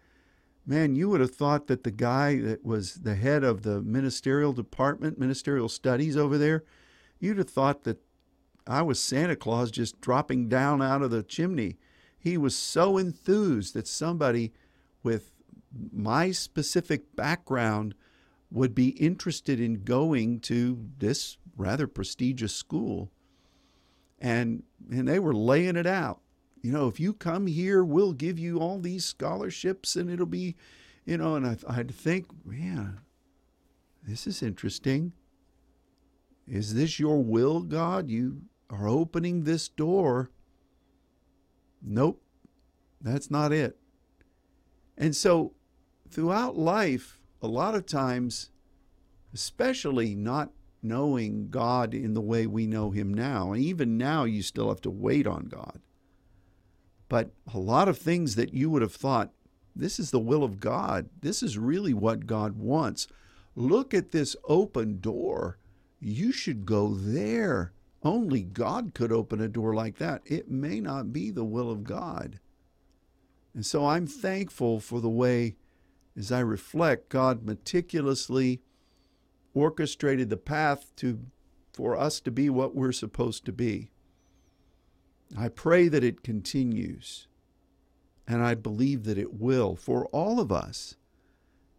[0.67, 4.53] man you would have thought that the guy that was the head of the ministerial
[4.53, 6.65] department ministerial studies over there
[7.19, 7.99] you'd have thought that
[8.67, 11.79] I was Santa Claus just dropping down out of the chimney
[12.19, 14.53] he was so enthused that somebody
[15.03, 15.33] with
[15.93, 17.95] my specific background
[18.51, 23.11] would be interested in going to this rather prestigious school.
[24.19, 26.21] And, and they were laying it out.
[26.63, 30.57] You know, if you come here, we'll give you all these scholarships and it'll be,
[31.05, 33.01] you know, and I, I had to think, man,
[34.03, 35.13] this is interesting.
[36.49, 38.09] Is this your will, God?
[38.09, 40.31] You are opening this door.
[41.83, 42.23] Nope,
[43.01, 43.79] that's not it.
[44.97, 45.53] And so
[46.11, 48.51] throughout life, a lot of times,
[49.33, 50.51] especially not
[50.83, 54.81] knowing God in the way we know Him now, and even now you still have
[54.83, 55.81] to wait on God.
[57.09, 59.33] But a lot of things that you would have thought,
[59.75, 63.07] this is the will of God, this is really what God wants.
[63.55, 65.59] Look at this open door.
[66.01, 67.73] You should go there.
[68.03, 70.23] Only God could open a door like that.
[70.25, 72.39] It may not be the will of God.
[73.55, 75.57] And so I'm thankful for the way
[76.17, 78.61] as I reflect, God meticulously
[79.55, 81.21] orchestrated the path to
[81.73, 83.93] for us to be what we're supposed to be.
[85.37, 87.29] I pray that it continues,
[88.27, 90.97] and I believe that it will for all of us,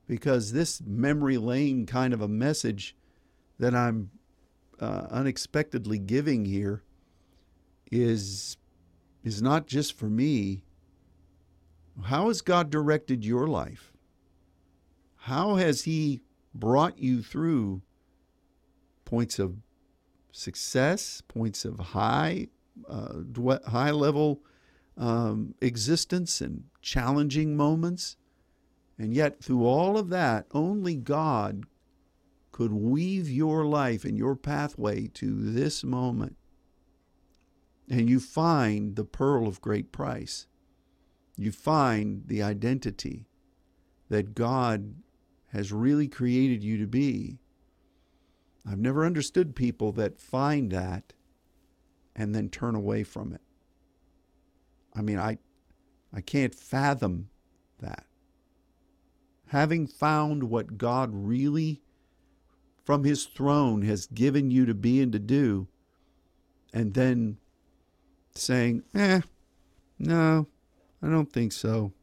[0.08, 2.96] because this memory lane kind of a message
[3.58, 4.12] that I'm
[4.80, 6.84] uh, unexpectedly giving here
[7.92, 8.58] is
[9.24, 10.64] is not just for me.
[12.06, 13.92] How has God directed your life?
[15.16, 16.22] How has He
[16.54, 17.82] brought you through
[19.06, 19.58] points of
[20.32, 22.48] success, points of high,
[22.88, 23.22] uh,
[23.68, 24.42] high level
[24.98, 28.18] um, existence and challenging moments.
[28.98, 31.64] And yet, through all of that, only God
[32.60, 36.36] could weave your life and your pathway to this moment.
[37.90, 40.46] And you find the pearl of great price.
[41.38, 43.30] You find the identity
[44.10, 44.96] that God
[45.54, 47.40] has really created you to be.
[48.70, 51.14] I've never understood people that find that
[52.14, 53.42] and then turn away from it.
[54.94, 55.38] I mean, I,
[56.14, 57.30] I can't fathom
[57.80, 58.04] that.
[59.48, 61.82] Having found what God really,
[62.90, 65.68] from His throne, has given you to be and to do,
[66.74, 67.38] and then
[68.34, 69.22] saying, eh,
[70.00, 70.48] no,
[71.00, 71.94] I don't think so.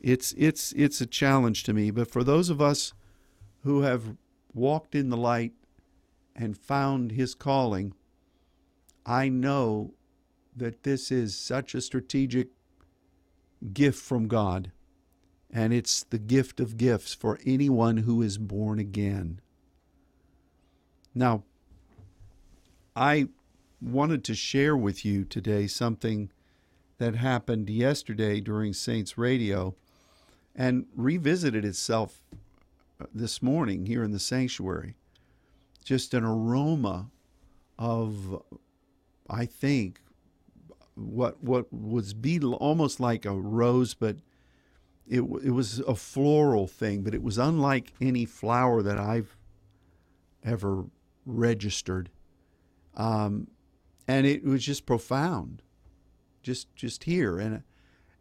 [0.00, 1.90] It's, it's, it's a challenge to me.
[1.90, 2.94] But for those of us
[3.62, 4.16] who have
[4.54, 5.52] walked in the light
[6.34, 7.92] and found His calling,
[9.04, 9.92] I know
[10.56, 12.48] that this is such a strategic
[13.74, 14.72] gift from God,
[15.50, 19.42] and it's the gift of gifts for anyone who is born again.
[21.18, 21.42] Now,
[22.94, 23.26] I
[23.82, 26.30] wanted to share with you today something
[26.98, 29.74] that happened yesterday during Saints Radio
[30.54, 32.22] and revisited itself
[33.00, 34.94] uh, this morning here in the sanctuary.
[35.82, 37.10] Just an aroma
[37.80, 38.40] of,
[39.28, 40.00] I think,
[40.94, 44.18] what what was be almost like a rose, but
[45.08, 49.36] it it was a floral thing, but it was unlike any flower that I've
[50.44, 50.84] ever
[51.28, 52.10] registered,
[52.96, 53.48] um,
[54.08, 55.62] and it was just profound,
[56.42, 57.62] just just here, and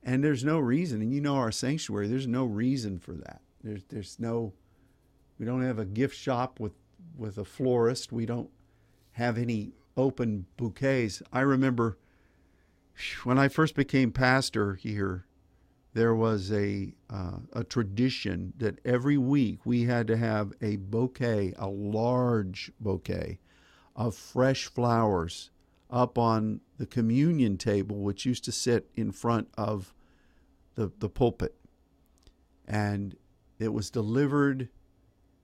[0.03, 3.41] and there's no reason, and you know our sanctuary, there's no reason for that.
[3.63, 4.53] There's there's no,
[5.39, 6.73] we don't have a gift shop with
[7.17, 8.11] with a florist.
[8.11, 8.49] We don't
[9.13, 11.21] have any open bouquets.
[11.33, 11.97] I remember
[13.23, 15.26] when I first became pastor here,
[15.97, 21.55] there was a uh, a tradition that every week we had to have a bouquet,
[21.57, 23.39] a large bouquet
[23.95, 25.49] of fresh flowers
[25.89, 29.95] up on the communion table, which used to sit in front of
[30.75, 31.55] the, the pulpit.
[32.67, 33.15] And
[33.57, 34.69] it was delivered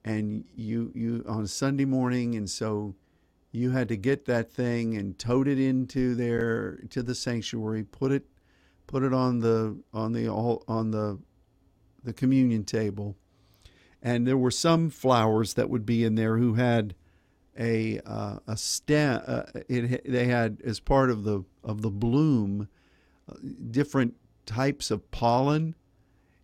[0.06, 2.94] and you you on Sunday morning and so
[3.52, 8.12] you had to get that thing and tote it into there to the sanctuary, put
[8.12, 8.28] it
[8.88, 11.20] put it on the on the on the
[12.04, 13.16] the communion table.
[14.02, 16.96] And there were some flowers that would be in there who had
[17.58, 19.22] a uh, a stem.
[19.26, 22.68] Uh, it, they had as part of the of the bloom
[23.30, 23.36] uh,
[23.72, 24.16] different
[24.46, 25.76] types of pollen,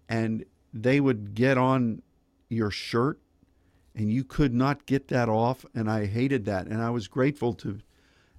[0.08, 2.02] and they would get on
[2.48, 3.20] your shirt
[3.96, 7.54] and you could not get that off and I hated that and I was grateful
[7.56, 7.80] to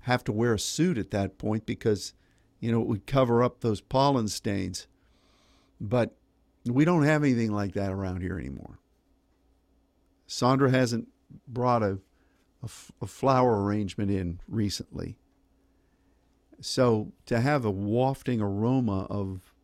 [0.01, 2.15] have to wear a suit at that point because
[2.61, 4.87] you know it would cover up those pollen stains.
[5.81, 6.15] But
[6.65, 8.79] we don't have anything like that around here anymore.
[10.27, 11.09] Sandra hasn't
[11.49, 11.99] brought a,
[12.63, 15.17] a, flower arrangement in recently.
[16.61, 19.55] So to have a wafting aroma of,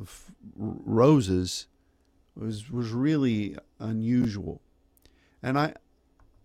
[0.00, 1.68] of roses
[2.34, 4.60] was was really unusual.
[5.42, 5.74] And I,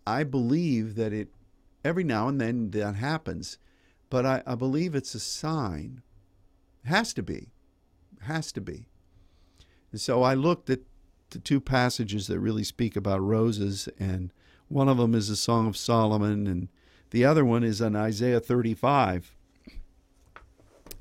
[0.05, 1.29] I believe that it,
[1.83, 3.57] every now and then that happens,
[4.11, 6.03] but I, I believe it's a sign.
[6.85, 7.47] Has to be.
[8.23, 8.85] Has to be.
[9.91, 10.81] And so I looked at
[11.31, 14.31] the two passages that really speak about roses, and
[14.67, 16.67] one of them is the Song of Solomon, and
[17.11, 19.33] the other one is in Isaiah 35.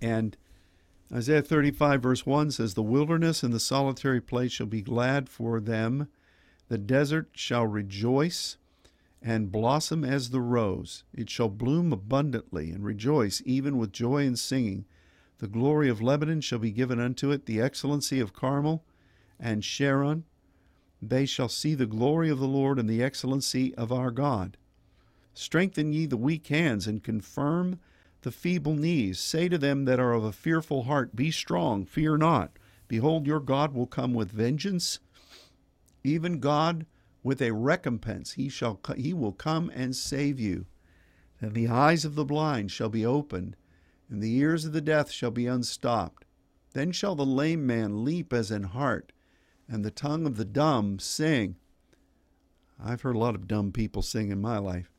[0.00, 0.36] And
[1.12, 5.60] Isaiah 35, verse 1 says, The wilderness and the solitary place shall be glad for
[5.60, 6.08] them
[6.68, 8.56] the desert shall rejoice
[9.22, 11.04] and blossom as the rose.
[11.14, 14.86] It shall bloom abundantly and rejoice, even with joy and singing.
[15.38, 18.84] The glory of Lebanon shall be given unto it, the excellency of Carmel
[19.38, 20.24] and Sharon.
[21.02, 24.56] They shall see the glory of the Lord and the excellency of our God.
[25.32, 27.78] Strengthen ye the weak hands and confirm
[28.22, 29.18] the feeble knees.
[29.18, 32.58] Say to them that are of a fearful heart, Be strong, fear not.
[32.88, 34.98] Behold, your God will come with vengeance
[36.04, 36.86] even God
[37.22, 38.32] with a recompense.
[38.32, 40.66] He shall he will come and save you.
[41.40, 43.56] And the eyes of the blind shall be opened,
[44.08, 46.26] and the ears of the deaf shall be unstopped.
[46.72, 49.12] Then shall the lame man leap as an hart,
[49.68, 51.56] and the tongue of the dumb sing.
[52.78, 54.90] I've heard a lot of dumb people sing in my life.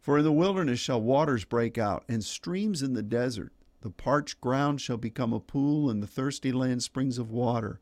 [0.00, 3.52] For in the wilderness shall waters break out, and streams in the desert.
[3.80, 7.80] The parched ground shall become a pool, and the thirsty land springs of water.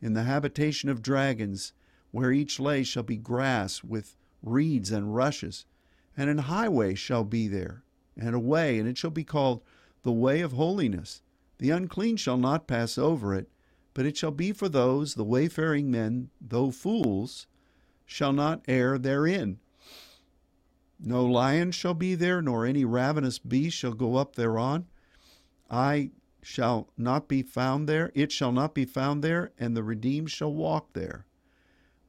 [0.00, 1.72] In the habitation of dragons
[2.12, 5.66] where each lay shall be grass with reeds and rushes.
[6.16, 7.82] and an highway shall be there,
[8.16, 9.62] and a way, and it shall be called
[10.02, 11.22] the way of holiness.
[11.58, 13.48] The unclean shall not pass over it,
[13.94, 17.46] but it shall be for those, the wayfaring men, though fools,
[18.04, 19.58] shall not err therein.
[21.00, 24.86] No lion shall be there, nor any ravenous beast shall go up thereon.
[25.70, 26.10] I
[26.42, 30.52] shall not be found there, it shall not be found there, and the redeemed shall
[30.52, 31.26] walk there.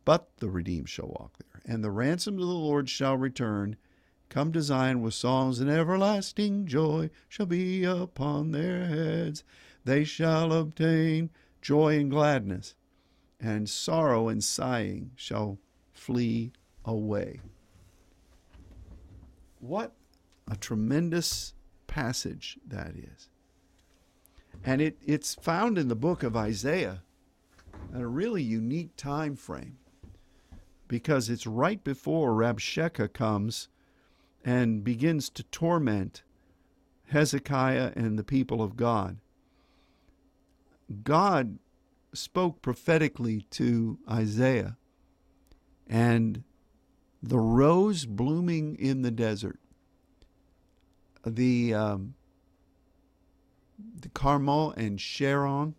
[0.05, 3.77] But the redeemed shall walk there, and the ransom of the Lord shall return.
[4.29, 9.43] Come to Zion with songs, and everlasting joy shall be upon their heads.
[9.85, 11.29] They shall obtain
[11.61, 12.75] joy and gladness,
[13.39, 15.59] and sorrow and sighing shall
[15.93, 16.51] flee
[16.83, 17.39] away.
[19.59, 19.93] What
[20.49, 21.53] a tremendous
[21.87, 23.29] passage that is.
[24.65, 27.03] And it, it's found in the book of Isaiah
[27.93, 29.77] at a really unique time frame
[30.93, 33.67] because it's right before Rabshakeh comes
[34.45, 36.21] and begins to torment
[37.07, 39.17] Hezekiah and the people of God.
[41.03, 41.57] God
[42.13, 44.77] spoke prophetically to Isaiah,
[45.87, 46.43] and
[47.23, 49.57] the rose blooming in the desert,
[51.25, 52.13] the um,
[53.99, 55.73] the Carmel and Sharon.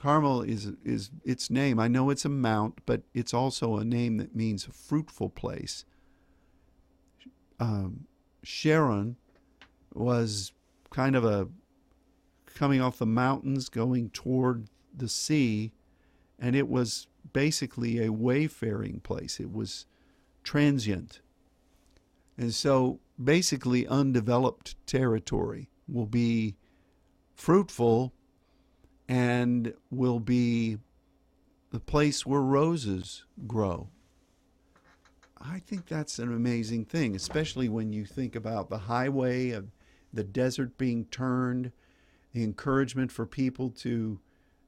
[0.00, 1.78] Carmel is is its name.
[1.78, 5.84] I know it's a mount, but it's also a name that means a fruitful place.
[7.58, 8.06] Um,
[8.42, 9.16] Sharon
[9.92, 10.52] was
[10.88, 11.48] kind of a
[12.54, 15.72] coming off the mountains, going toward the sea,
[16.38, 19.38] and it was basically a wayfaring place.
[19.38, 19.84] It was
[20.42, 21.20] transient.
[22.38, 26.56] And so basically undeveloped territory will be
[27.34, 28.14] fruitful
[29.10, 30.78] and will be
[31.72, 33.88] the place where roses grow.
[35.40, 39.66] I think that's an amazing thing, especially when you think about the highway of
[40.12, 41.72] the desert being turned,
[42.32, 44.20] the encouragement for people to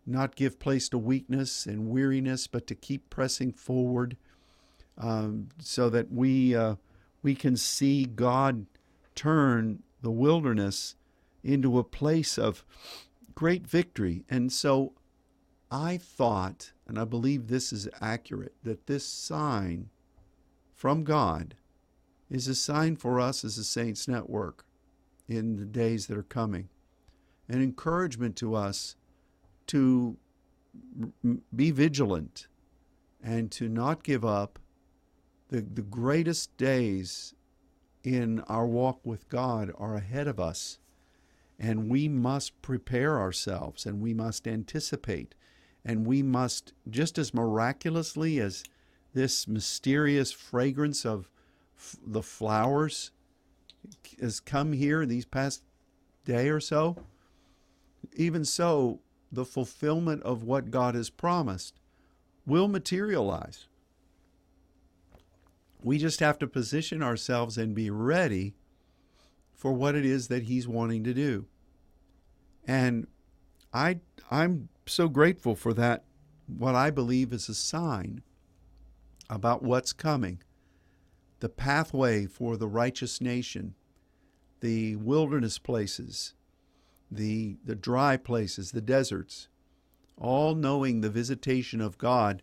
[0.07, 4.17] not give place to weakness and weariness, but to keep pressing forward,
[4.99, 6.75] um, so that we uh,
[7.23, 8.67] we can see God
[9.15, 10.97] turn the wilderness
[11.45, 12.65] into a place of
[13.35, 14.25] great victory.
[14.29, 14.93] And so
[15.71, 19.89] I thought, and I believe this is accurate, that this sign
[20.75, 21.55] from God
[22.31, 24.65] is a sign for us as a Saints Network
[25.29, 26.69] in the days that are coming,
[27.49, 28.97] an encouragement to us
[29.69, 30.17] to
[31.55, 32.49] be vigilant
[33.23, 34.59] and to not give up.
[35.49, 37.35] The, the greatest days
[38.03, 40.79] in our walk with God are ahead of us.
[41.63, 45.37] And we must prepare ourselves and we must anticipate.
[45.85, 48.65] And we must, just as miraculously as
[49.15, 51.31] this mysterious fragrance of
[51.79, 53.13] f- the flowers
[54.21, 55.63] has come here these past
[56.25, 56.97] day or so,
[58.15, 58.99] even so,
[59.31, 61.79] the fulfillment of what God has promised
[62.45, 63.69] will materialize.
[65.81, 68.55] We just have to position ourselves and be ready
[69.55, 71.47] for what it is that he's wanting to do.
[72.67, 73.07] And
[73.73, 74.01] I
[74.31, 76.05] I'm so grateful for that
[76.47, 78.23] what I believe is a sign
[79.31, 80.43] about what's coming.
[81.41, 83.75] The pathway for the righteous nation,
[84.61, 86.35] the wilderness places,
[87.11, 89.49] the the dry places, the deserts,
[90.17, 92.43] all knowing the visitation of God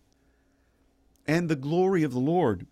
[1.28, 2.66] and the glory of the Lord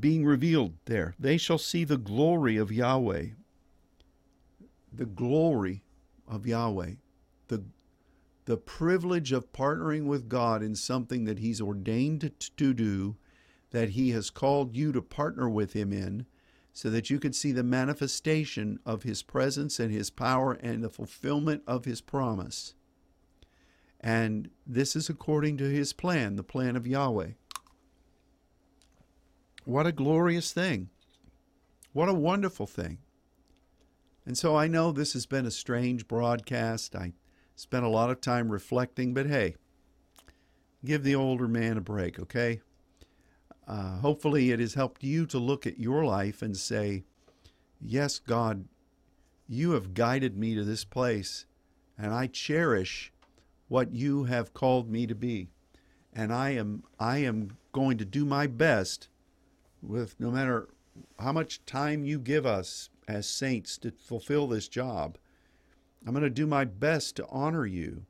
[0.00, 1.14] being revealed there.
[1.18, 3.26] They shall see the glory of Yahweh.
[4.92, 5.82] The glory
[6.32, 6.92] of Yahweh.
[7.48, 7.64] The,
[8.46, 13.16] the privilege of partnering with God in something that He's ordained to do,
[13.70, 16.26] that He has called you to partner with Him in,
[16.72, 20.88] so that you could see the manifestation of His presence and His power and the
[20.88, 22.74] fulfillment of His promise.
[24.00, 27.32] And this is according to His plan, the plan of Yahweh.
[29.64, 30.88] What a glorious thing.
[31.92, 32.98] What a wonderful thing.
[34.24, 36.94] And so I know this has been a strange broadcast.
[36.94, 37.12] I
[37.56, 39.56] spent a lot of time reflecting, but hey,
[40.84, 42.60] give the older man a break, okay?
[43.66, 47.04] Uh, hopefully, it has helped you to look at your life and say,
[47.80, 48.66] Yes, God,
[49.48, 51.46] you have guided me to this place,
[51.98, 53.12] and I cherish
[53.68, 55.48] what you have called me to be.
[56.12, 59.08] And I am, I am going to do my best
[59.80, 60.68] with no matter
[61.22, 65.18] how much time you give us as saints to fulfill this job.
[66.06, 68.04] I'm going to do my best to honor you.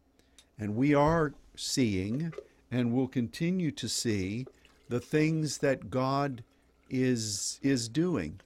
[0.59, 2.33] And we are seeing
[2.71, 4.47] and will continue to see
[4.89, 6.43] the things that God
[6.89, 8.41] is is doing.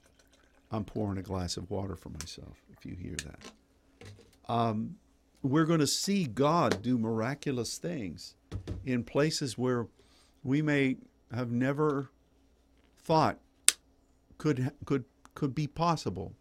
[0.71, 2.61] I'm pouring a glass of water for myself.
[2.71, 4.95] If you hear that, um,
[5.41, 8.35] we're going to see God do miraculous things
[8.85, 9.87] in places where
[10.43, 10.97] we may
[11.33, 12.09] have never
[12.97, 13.39] thought
[14.37, 16.33] could could could be possible.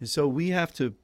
[0.00, 0.94] And so we have to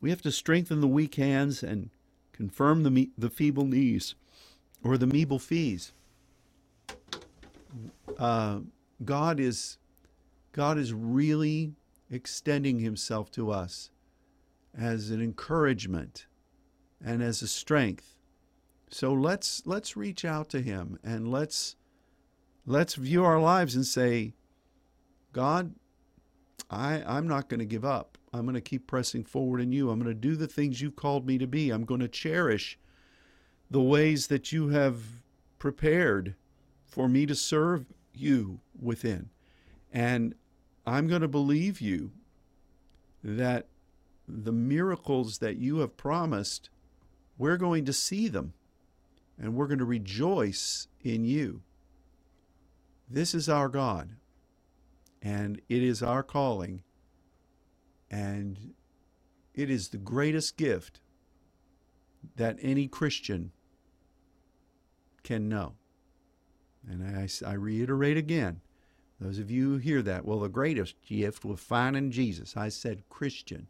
[0.00, 1.90] we have to strengthen the weak hands and
[2.32, 4.14] confirm the the feeble knees
[4.82, 5.92] or the feeble fees.
[8.18, 8.60] Uh,
[9.04, 9.78] God is
[10.52, 11.72] God is really
[12.10, 13.90] extending himself to us
[14.76, 16.26] as an encouragement
[17.04, 18.18] and as a strength.
[18.90, 21.76] So let's let's reach out to him and let's
[22.66, 24.34] let's view our lives and say,
[25.32, 25.74] God,
[26.70, 28.18] I I'm not going to give up.
[28.32, 29.90] I'm going to keep pressing forward in you.
[29.90, 31.70] I'm going to do the things you've called me to be.
[31.70, 32.78] I'm going to cherish
[33.70, 35.02] the ways that you have
[35.58, 36.34] prepared
[36.86, 39.30] for me to serve you within.
[39.92, 40.34] And
[40.86, 42.12] I'm going to believe you
[43.22, 43.68] that
[44.26, 46.70] the miracles that you have promised,
[47.38, 48.54] we're going to see them
[49.38, 51.62] and we're going to rejoice in you.
[53.08, 54.10] This is our God,
[55.22, 56.82] and it is our calling,
[58.10, 58.74] and
[59.54, 61.00] it is the greatest gift
[62.36, 63.52] that any Christian
[65.22, 65.74] can know.
[66.88, 68.60] And I, I reiterate again
[69.20, 72.56] those of you who hear that, well, the greatest gift was finding Jesus.
[72.56, 73.68] I said Christian,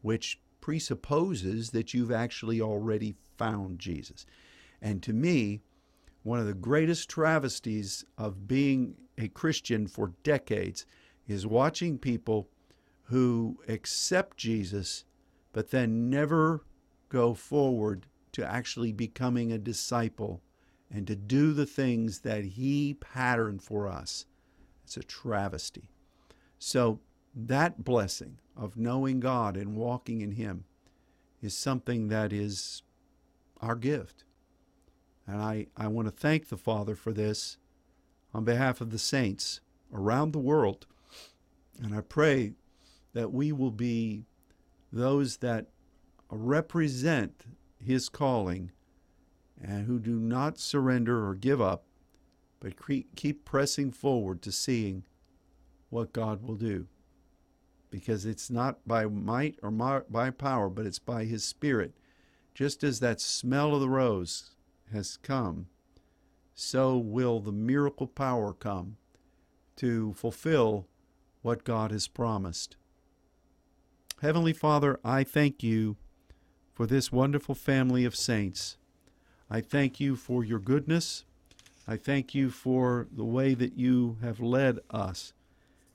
[0.00, 4.26] which presupposes that you've actually already found Jesus.
[4.80, 5.60] And to me,
[6.22, 10.86] one of the greatest travesties of being a Christian for decades
[11.26, 12.48] is watching people
[13.04, 15.04] who accept Jesus
[15.52, 16.64] but then never
[17.08, 20.42] go forward to actually becoming a disciple
[20.90, 24.26] and to do the things that he patterned for us.
[24.84, 25.90] It's a travesty.
[26.58, 27.00] So,
[27.34, 30.64] that blessing of knowing God and walking in him
[31.40, 32.82] is something that is
[33.60, 34.24] our gift.
[35.26, 37.56] And I, I want to thank the Father for this
[38.34, 39.60] on behalf of the saints
[39.92, 40.86] around the world.
[41.82, 42.54] And I pray
[43.12, 44.24] that we will be
[44.92, 45.66] those that
[46.30, 47.44] represent
[47.78, 48.72] his calling
[49.62, 51.84] and who do not surrender or give up,
[52.60, 52.74] but
[53.14, 55.04] keep pressing forward to seeing
[55.90, 56.86] what God will do.
[57.90, 61.92] Because it's not by might or by power, but it's by His Spirit.
[62.54, 64.51] Just as that smell of the rose
[64.92, 65.66] has come,
[66.54, 68.96] so will the miracle power come
[69.76, 70.86] to fulfill
[71.42, 72.76] what God has promised.
[74.20, 75.96] Heavenly Father, I thank you
[76.72, 78.76] for this wonderful family of saints.
[79.50, 81.24] I thank you for your goodness.
[81.86, 85.32] I thank you for the way that you have led us.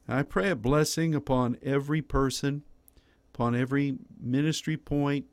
[0.07, 2.63] I pray a blessing upon every person,
[3.33, 5.25] upon every ministry point,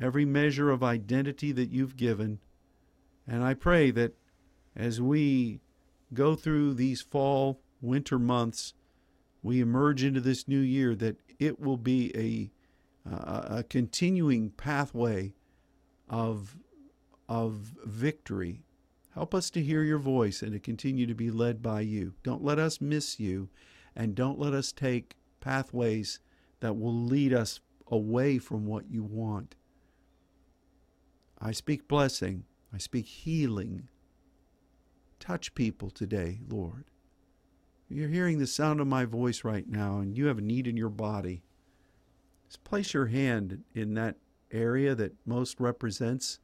[0.00, 2.38] every measure of identity that you've given.
[3.26, 4.16] And I pray that
[4.76, 5.60] as we
[6.12, 8.74] go through these fall, winter months,
[9.42, 12.50] we emerge into this new year, that it will be a,
[13.10, 15.34] a, a continuing pathway
[16.08, 16.56] of
[17.28, 18.62] of victory.
[19.14, 22.14] Help us to hear your voice and to continue to be led by you.
[22.22, 23.48] Don't let us miss you,
[23.96, 26.20] and don't let us take pathways
[26.60, 29.54] that will lead us away from what you want.
[31.38, 32.44] I speak blessing,
[32.74, 33.86] I speak healing.
[35.20, 36.86] Touch people today, Lord.
[37.88, 40.76] You're hearing the sound of my voice right now, and you have a need in
[40.76, 41.44] your body.
[42.48, 44.16] Just place your hand in that
[44.50, 46.40] area that most represents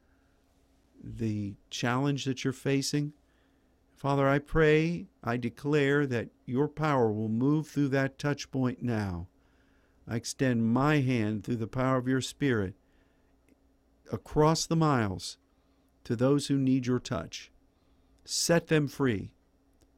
[1.03, 3.11] the challenge that you're facing.
[3.93, 9.27] Father, I pray, I declare that your power will move through that touch point now.
[10.07, 12.75] I extend my hand through the power of your Spirit
[14.13, 15.37] across the miles
[16.03, 17.51] to those who need your touch.
[18.25, 19.31] Set them free.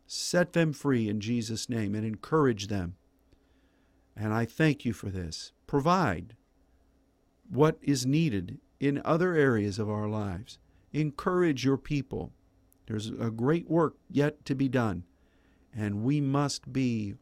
[0.06, 2.96] Set them free in Jesus' name and encourage them.
[4.16, 5.52] And I thank you for this.
[5.66, 6.36] Provide
[7.50, 10.60] what is needed in other areas of our lives.
[10.92, 12.32] Encourage your people.
[12.86, 15.04] There's a great work yet to be done,
[15.76, 17.16] and we must be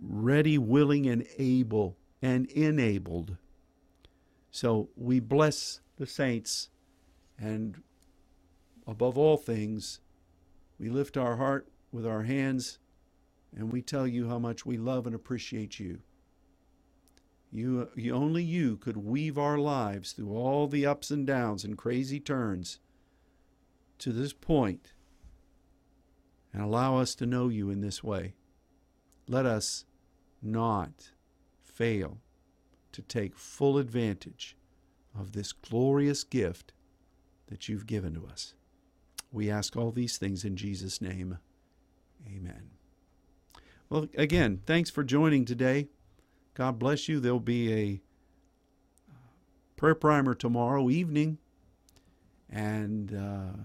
[0.00, 3.36] ready, willing, and able and enabled.
[4.50, 6.70] So we bless the saints,
[7.38, 7.82] and
[8.86, 10.00] above all things,
[10.78, 12.78] we lift our heart with our hands
[13.56, 16.00] and we tell you how much we love and appreciate you.
[17.50, 21.78] You, you only you could weave our lives through all the ups and downs and
[21.78, 22.78] crazy turns
[23.98, 24.92] to this point
[26.52, 28.34] and allow us to know you in this way.
[29.26, 29.84] Let us
[30.42, 31.12] not
[31.62, 32.18] fail
[32.92, 34.56] to take full advantage
[35.18, 36.72] of this glorious gift
[37.48, 38.54] that you've given to us.
[39.30, 41.38] We ask all these things in Jesus' name.
[42.26, 42.70] Amen.
[43.90, 45.88] Well, again, thanks for joining today.
[46.54, 47.20] God bless you.
[47.20, 48.00] There'll be a
[49.76, 51.38] prayer primer tomorrow evening.
[52.50, 53.58] And uh,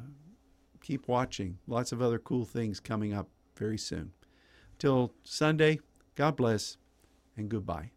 [0.81, 1.57] keep watching.
[1.67, 4.11] Lots of other cool things coming up very soon.
[4.77, 5.79] Till Sunday,
[6.15, 6.77] God bless
[7.37, 7.91] and goodbye.